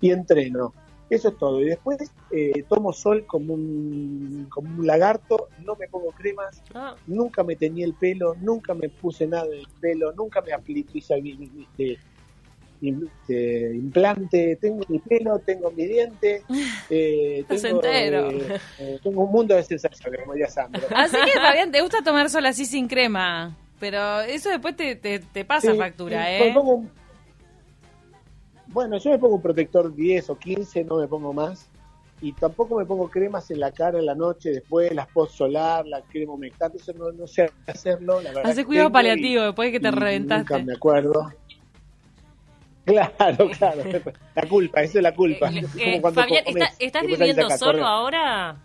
y 0.00 0.10
entreno. 0.10 0.74
Eso 1.10 1.28
es 1.28 1.38
todo. 1.38 1.60
Y 1.62 1.66
después 1.66 1.98
eh, 2.30 2.64
tomo 2.68 2.92
sol 2.92 3.24
como 3.26 3.54
un, 3.54 4.46
como 4.50 4.80
un 4.80 4.86
lagarto, 4.86 5.48
no 5.64 5.74
me 5.76 5.88
pongo 5.88 6.12
cremas, 6.12 6.62
Ah, 6.74 6.94
nunca 7.06 7.42
me 7.44 7.56
teñí 7.56 7.82
el 7.82 7.94
pelo, 7.94 8.34
nunca 8.40 8.74
me 8.74 8.88
puse 8.90 9.26
nada 9.26 9.46
en 9.46 9.60
el 9.60 9.68
pelo, 9.80 10.12
nunca 10.12 10.42
me 10.42 10.52
apliqué 10.52 10.98
este, 10.98 11.98
este, 12.82 13.74
implante, 13.74 14.56
tengo 14.60 14.84
mi 14.88 14.98
pelo, 15.00 15.38
tengo 15.40 15.70
mi 15.70 15.86
diente, 15.86 16.44
eh, 16.90 17.44
tengo, 17.48 17.82
entero. 17.82 18.30
eh, 18.30 18.60
eh, 18.78 18.98
tengo 19.02 19.24
un 19.24 19.32
mundo 19.32 19.54
de 19.54 19.62
sensaciones, 19.62 20.20
como 20.20 20.34
diría 20.34 20.48
Sandro. 20.48 20.82
Así 20.94 21.16
que, 21.24 21.40
Fabián, 21.40 21.72
¿te 21.72 21.80
gusta 21.80 22.02
tomar 22.02 22.28
sol 22.30 22.46
así 22.46 22.66
sin 22.66 22.86
crema? 22.88 23.56
Pero 23.80 24.20
eso 24.22 24.48
después 24.50 24.76
te, 24.76 24.96
te, 24.96 25.20
te 25.20 25.44
pasa 25.44 25.74
factura, 25.74 26.34
¿eh? 26.36 26.38
me 26.40 26.52
pongo 26.52 26.74
un- 26.74 26.97
Bueno, 28.68 28.98
yo 28.98 29.10
me 29.10 29.18
pongo 29.18 29.36
un 29.36 29.42
protector 29.42 29.94
10 29.94 30.28
o 30.30 30.38
15, 30.38 30.84
no 30.84 30.96
me 30.98 31.08
pongo 31.08 31.32
más. 31.32 31.68
Y 32.20 32.32
tampoco 32.32 32.76
me 32.76 32.84
pongo 32.84 33.08
cremas 33.08 33.48
en 33.52 33.60
la 33.60 33.70
cara 33.70 33.98
en 33.98 34.06
la 34.06 34.14
noche, 34.14 34.50
después 34.50 34.92
la 34.92 35.06
post 35.06 35.36
solar, 35.36 35.86
la 35.86 36.02
crema 36.02 36.32
humectante, 36.32 36.78
eso 36.78 36.92
no, 36.92 37.12
no 37.12 37.26
sé 37.28 37.50
hacerlo. 37.66 38.20
La 38.20 38.30
verdad 38.32 38.50
Hace 38.50 38.64
cuidado 38.64 38.90
paliativo 38.90 39.42
y- 39.42 39.46
después 39.46 39.68
de 39.68 39.72
que 39.72 39.80
te 39.80 39.90
reventaste. 39.90 40.52
Nunca 40.54 40.66
me 40.66 40.72
acuerdo. 40.74 41.32
Claro, 42.84 43.48
claro. 43.58 43.82
La 44.34 44.48
culpa, 44.48 44.82
eso 44.82 44.98
es 44.98 45.02
la 45.02 45.14
culpa. 45.14 45.48
Eh, 45.48 45.64
eh, 45.78 46.00
Fabián, 46.00 46.42
¿está- 46.46 46.72
¿estás 46.78 47.06
viviendo 47.06 47.48
solo 47.50 47.86
ahora? 47.86 48.56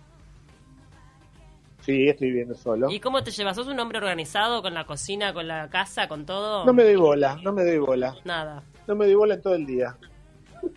Sí, 1.81 2.07
estoy 2.07 2.29
viviendo 2.29 2.55
solo. 2.55 2.89
¿Y 2.89 2.99
cómo 3.01 3.23
te 3.23 3.29
llevas? 3.31 3.55
¿Sos 3.57 3.67
un 3.67 3.79
hombre 3.79 3.97
organizado 3.99 4.61
con 4.61 4.73
la 4.73 4.85
cocina, 4.85 5.33
con 5.33 5.47
la 5.47 5.69
casa, 5.69 6.07
con 6.07 6.25
todo? 6.25 6.65
No 6.65 6.73
me 6.73 6.83
doy 6.83 6.95
bola, 6.95 7.37
no 7.43 7.51
me 7.53 7.63
doy 7.65 7.77
bola. 7.77 8.15
Nada. 8.23 8.63
No 8.87 8.95
me 8.95 9.13
bola 9.15 9.35
en 9.35 9.41
todo 9.41 9.55
el 9.55 9.65
día. 9.65 9.95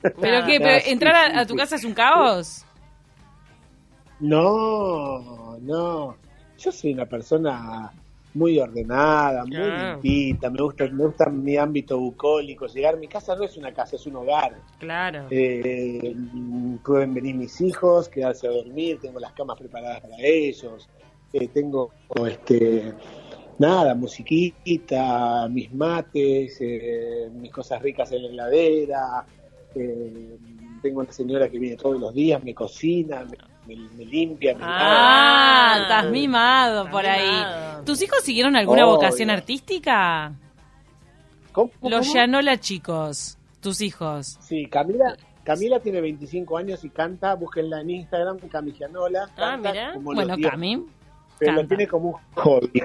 ¿Pero 0.03 0.45
qué? 0.47 0.59
¿Pero 0.59 0.77
Ah, 0.77 0.81
sí, 0.81 0.91
¿Entrar 0.91 1.37
a, 1.39 1.47
tu 1.47 1.55
casa 1.57 1.77
es 1.77 1.85
un 1.85 1.95
caos? 1.95 2.65
No, 4.21 5.59
no. 5.61 6.17
Yo 6.59 6.73
soy 6.73 6.93
una 6.95 7.07
persona 7.07 7.93
muy 8.35 8.59
ordenada, 8.59 9.45
muy 9.47 9.57
Ah. 9.57 9.93
limpita, 9.95 10.51
me 10.51 10.63
gusta, 10.63 10.87
me 10.89 11.05
gusta 11.05 11.31
mi 11.31 11.57
ámbito 11.57 11.99
bucólico. 11.99 12.67
Llegar 12.67 12.95
a 12.95 12.97
mi 12.99 13.09
casa 13.09 13.35
no 13.35 13.45
es 13.45 13.57
una 13.57 13.73
casa, 13.73 13.97
es 13.97 14.07
un 14.07 14.17
hogar. 14.17 14.55
Claro. 14.79 15.27
Eh, 15.31 16.15
pueden 16.85 17.15
venir 17.15 17.35
mis 17.35 17.61
hijos, 17.61 18.09
quedarse 18.09 18.47
a 18.47 18.51
dormir, 18.51 18.99
tengo 19.01 19.21
las 19.21 19.33
camas 19.33 19.59
preparadas 19.59 20.01
para 20.01 20.17
ellos, 20.19 20.89
eh, 21.33 21.49
tengo 21.49 21.91
este 22.27 22.93
nada, 23.59 23.95
musiquita, 23.95 25.49
mis 25.51 25.73
mates, 25.73 26.59
eh, 26.61 27.29
mis 27.33 27.51
cosas 27.53 27.81
ricas 27.83 28.11
en 28.13 28.23
la 28.23 28.29
heladera, 28.29 29.25
eh, 29.75 30.37
tengo 30.83 31.01
una 31.01 31.13
señora 31.13 31.49
que 31.49 31.59
viene 31.59 31.77
todos 31.77 32.01
los 32.01 32.15
días, 32.15 32.43
me 32.45 32.55
cocina, 32.55 33.25
me, 33.25 33.75
me- 33.77 33.89
me 33.97 34.05
limpia, 34.05 34.55
me 34.55 34.63
Ah, 34.65 35.73
Ah, 35.75 35.79
estás 35.83 36.11
mimado 36.11 36.79
estás 36.87 36.93
por 36.93 37.03
mimado. 37.03 37.79
ahí. 37.79 37.85
¿Tus 37.85 38.01
hijos 38.03 38.21
siguieron 38.23 38.57
alguna 38.57 38.85
Obvio. 38.87 38.97
vocación 38.97 39.31
artística? 39.31 40.33
¿Cómo, 41.53 41.71
Los? 41.83 42.13
Llanola 42.13 42.59
chicos, 42.61 43.39
tus 43.61 43.81
hijos. 43.81 44.37
Sí, 44.41 44.67
Camila, 44.67 45.17
Camila 45.43 45.81
tiene 45.81 46.01
25 46.01 46.59
años 46.59 46.85
y 46.85 46.91
canta, 46.91 47.35
búsquenla 47.35 47.81
en 47.81 47.91
Instagram, 47.91 48.39
Cami 48.51 48.73
Gianola, 48.73 49.29
Ah, 49.37 49.57
mirá. 49.57 49.93
como 49.95 50.13
Bueno. 50.13 50.37
Cami. 50.43 50.85
pero 51.39 51.53
lo 51.53 51.59
Canta. 51.61 51.69
tiene 51.77 51.89
como 51.89 52.09
un 52.11 52.15
hobby, 52.43 52.83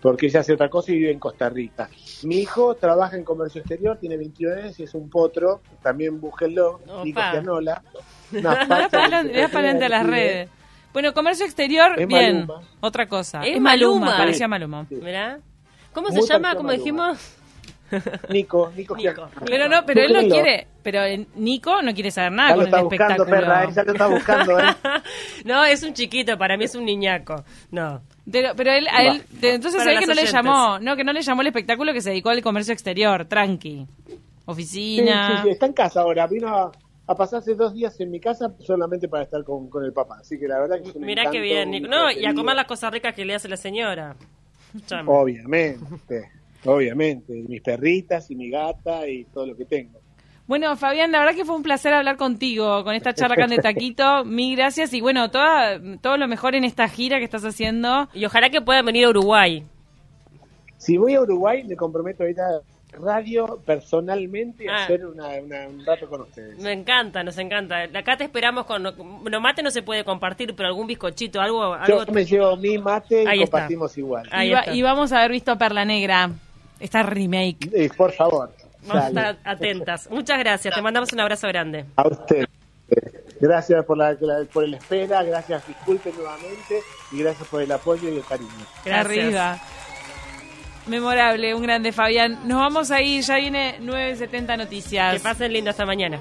porque 0.00 0.26
ella 0.26 0.40
hace 0.40 0.52
otra 0.52 0.68
cosa 0.68 0.92
y 0.92 0.96
vive 0.96 1.10
en 1.12 1.18
Costa 1.18 1.48
Rica. 1.48 1.88
Mi 2.22 2.38
hijo 2.38 2.74
trabaja 2.74 3.16
en 3.16 3.24
comercio 3.24 3.60
exterior, 3.60 3.98
tiene 3.98 4.16
21 4.16 4.54
años 4.54 4.80
y 4.80 4.84
es 4.84 4.94
un 4.94 5.08
potro, 5.10 5.60
también 5.82 6.20
búsquenlo, 6.20 6.80
Opa. 6.86 7.04
Nico 7.04 7.20
Gianola. 7.20 7.82
Una 8.32 8.40
Le 9.22 9.40
das 9.40 9.50
para 9.50 9.70
a 9.70 9.88
las 9.88 10.06
redes. 10.06 10.48
Bueno, 10.92 11.12
comercio 11.14 11.44
exterior, 11.44 11.92
Es 12.00 12.06
bien. 12.08 12.46
Maluma. 12.46 12.68
Otra 12.80 13.06
cosa. 13.06 13.42
Es 13.42 13.56
Es 13.56 13.60
Maluma, 13.60 14.00
Maluma. 14.00 14.16
parecía 14.16 14.48
Maluma. 14.48 14.86
Sí. 14.88 14.96
¿Cómo 15.92 16.08
Muy 16.08 16.22
se 16.22 16.28
llama? 16.28 16.48
parecido 16.48 16.48
a 16.48 16.54
¿Cómo 16.54 16.68
Maluma. 16.68 16.72
dijimos? 16.72 17.36
Nico, 18.28 18.72
Nico, 18.76 18.96
Nico. 18.96 19.28
Pero 19.46 19.68
no, 19.68 19.84
pero 19.84 20.02
él 20.02 20.12
no 20.12 20.20
quiere. 20.20 20.66
Pero 20.82 21.00
Nico 21.36 21.82
no 21.82 21.92
quiere 21.92 22.10
saber 22.10 22.32
nada 22.32 22.50
Ya 22.50 22.56
lo 22.56 22.62
con 22.70 22.78
el 22.78 22.84
buscando, 22.84 23.24
espectáculo. 23.24 23.30
perra, 23.30 23.64
eh, 23.64 23.68
ya 23.74 23.82
lo 23.84 23.92
está 23.92 24.06
buscando, 24.06 24.58
¿eh? 24.60 24.64
no, 25.44 25.64
es 25.64 25.82
un 25.82 25.92
chiquito, 25.94 26.38
para 26.38 26.56
mí 26.56 26.64
es 26.64 26.74
un 26.74 26.84
niñaco. 26.84 27.44
No. 27.70 28.00
Pero, 28.30 28.50
pero 28.56 28.72
él, 28.72 28.86
a 28.90 29.02
él, 29.04 29.22
de- 29.30 29.54
entonces 29.54 29.84
ve 29.84 29.96
que 29.98 30.06
no 30.06 30.14
le 30.14 30.24
llamó, 30.26 30.78
no, 30.78 30.96
que 30.96 31.04
no 31.04 31.12
le 31.12 31.22
llamó 31.22 31.40
el 31.42 31.48
espectáculo 31.48 31.92
que 31.92 32.00
se 32.00 32.10
dedicó 32.10 32.30
al 32.30 32.42
comercio 32.42 32.72
exterior, 32.72 33.24
tranqui. 33.26 33.86
Oficina. 34.46 35.36
sí, 35.36 35.42
sí, 35.44 35.50
está 35.50 35.66
en 35.66 35.72
casa 35.72 36.00
ahora. 36.00 36.26
Vino 36.26 36.48
a, 36.48 36.72
a 37.06 37.14
pasarse 37.14 37.54
dos 37.54 37.74
días 37.74 37.98
en 38.00 38.10
mi 38.10 38.18
casa 38.20 38.52
solamente 38.60 39.08
para 39.08 39.24
estar 39.24 39.44
con, 39.44 39.68
con 39.68 39.84
el 39.84 39.92
papá. 39.92 40.18
Así 40.20 40.38
que 40.38 40.48
la 40.48 40.58
verdad 40.60 40.80
que 40.82 40.88
es 40.90 40.96
un 40.96 41.02
Mirá 41.02 41.22
qué 41.30 41.38
encanto, 41.38 41.42
bien. 41.42 41.68
un 41.68 41.70
Nico. 41.72 41.88
No, 41.88 42.10
y 42.10 42.24
a 42.24 42.34
comer 42.34 42.56
las 42.56 42.66
cosas 42.66 42.92
ricas 42.92 43.14
que 43.14 43.24
le 43.24 43.34
hace 43.34 43.48
la 43.48 43.56
señora. 43.56 44.16
Chamo. 44.86 45.20
Obviamente, 45.20 46.30
obviamente. 46.64 47.32
Mis 47.48 47.60
perritas 47.62 48.30
y 48.30 48.36
mi 48.36 48.50
gata 48.50 49.06
y 49.08 49.24
todo 49.24 49.46
lo 49.46 49.56
que 49.56 49.64
tengo. 49.64 49.98
Bueno, 50.46 50.74
Fabián, 50.76 51.12
la 51.12 51.20
verdad 51.20 51.34
que 51.36 51.44
fue 51.44 51.54
un 51.54 51.62
placer 51.62 51.94
hablar 51.94 52.16
contigo 52.16 52.82
con 52.82 52.94
esta 52.96 53.14
charla 53.14 53.34
acá 53.36 53.46
de 53.46 53.58
Taquito. 53.62 54.24
Mil 54.24 54.56
gracias 54.56 54.92
y 54.92 55.00
bueno, 55.00 55.30
toda, 55.30 55.80
todo 56.00 56.16
lo 56.16 56.26
mejor 56.26 56.56
en 56.56 56.64
esta 56.64 56.88
gira 56.88 57.18
que 57.18 57.24
estás 57.24 57.44
haciendo. 57.44 58.08
Y 58.14 58.24
ojalá 58.24 58.50
que 58.50 58.60
puedan 58.60 58.84
venir 58.84 59.04
a 59.04 59.10
Uruguay. 59.10 59.62
Si 60.76 60.96
voy 60.96 61.14
a 61.14 61.20
Uruguay, 61.20 61.62
me 61.64 61.76
comprometo 61.76 62.24
a 62.24 62.30
ir 62.30 62.40
a 62.40 62.60
radio 62.98 63.60
personalmente 63.64 64.64
y 64.64 64.68
a 64.68 64.72
Ah. 64.78 64.84
hacer 64.84 65.06
una, 65.06 65.28
una- 65.40 65.68
un 65.68 65.84
rato 65.86 66.08
con 66.08 66.22
ustedes. 66.22 66.58
Me 66.58 66.72
encanta, 66.72 67.22
nos 67.22 67.38
encanta. 67.38 67.82
Acá 67.94 68.16
te 68.16 68.24
esperamos 68.24 68.64
con... 68.66 68.82
Bueno, 69.22 69.40
mate 69.40 69.62
no 69.62 69.70
se 69.70 69.82
puede 69.82 70.02
compartir, 70.02 70.54
pero 70.56 70.68
algún 70.68 70.88
bizcochito, 70.88 71.40
algo... 71.40 71.74
algo 71.74 72.04
Yo 72.06 72.12
me 72.12 72.24
llevo 72.24 72.56
mi 72.56 72.76
mate 72.78 73.22
y 73.22 73.26
Ahí 73.28 73.42
está. 73.42 73.58
compartimos 73.58 73.96
igual. 73.98 74.28
Ahí 74.32 74.48
y, 74.48 74.52
va- 74.52 74.60
está. 74.60 74.74
y 74.74 74.82
vamos 74.82 75.12
a 75.12 75.18
haber 75.20 75.30
visto 75.30 75.56
Perla 75.56 75.84
Negra, 75.84 76.30
esta 76.80 77.02
remake. 77.02 77.68
Eh, 77.72 77.90
por 77.96 78.12
favor. 78.12 78.52
Vamos 78.86 79.04
a 79.04 79.08
estar 79.08 79.38
atentas. 79.44 80.08
Muchas 80.10 80.38
gracias, 80.38 80.74
te 80.74 80.80
mandamos 80.82 81.12
un 81.12 81.20
abrazo 81.20 81.46
grande. 81.48 81.84
A 81.96 82.08
usted. 82.08 82.46
Gracias 83.40 83.84
por 83.84 83.96
la, 83.96 84.12
la- 84.20 84.44
por 84.52 84.66
la 84.68 84.76
espera, 84.76 85.22
gracias, 85.22 85.66
disculpen 85.66 86.14
nuevamente 86.16 86.80
y 87.12 87.18
gracias 87.22 87.46
por 87.48 87.62
el 87.62 87.70
apoyo 87.72 88.08
y 88.10 88.16
el 88.16 88.24
cariño. 88.24 88.50
Gracias. 88.84 89.06
Arriba. 89.06 89.58
Memorable, 90.86 91.54
un 91.54 91.62
grande 91.62 91.92
Fabián. 91.92 92.48
Nos 92.48 92.58
vamos 92.58 92.90
a 92.90 93.00
ir, 93.00 93.22
ya 93.22 93.36
viene 93.36 93.78
9.70 93.80 94.56
Noticias. 94.58 95.14
Que 95.14 95.20
pasen 95.20 95.52
lindo 95.52 95.70
hasta 95.70 95.86
mañana. 95.86 96.18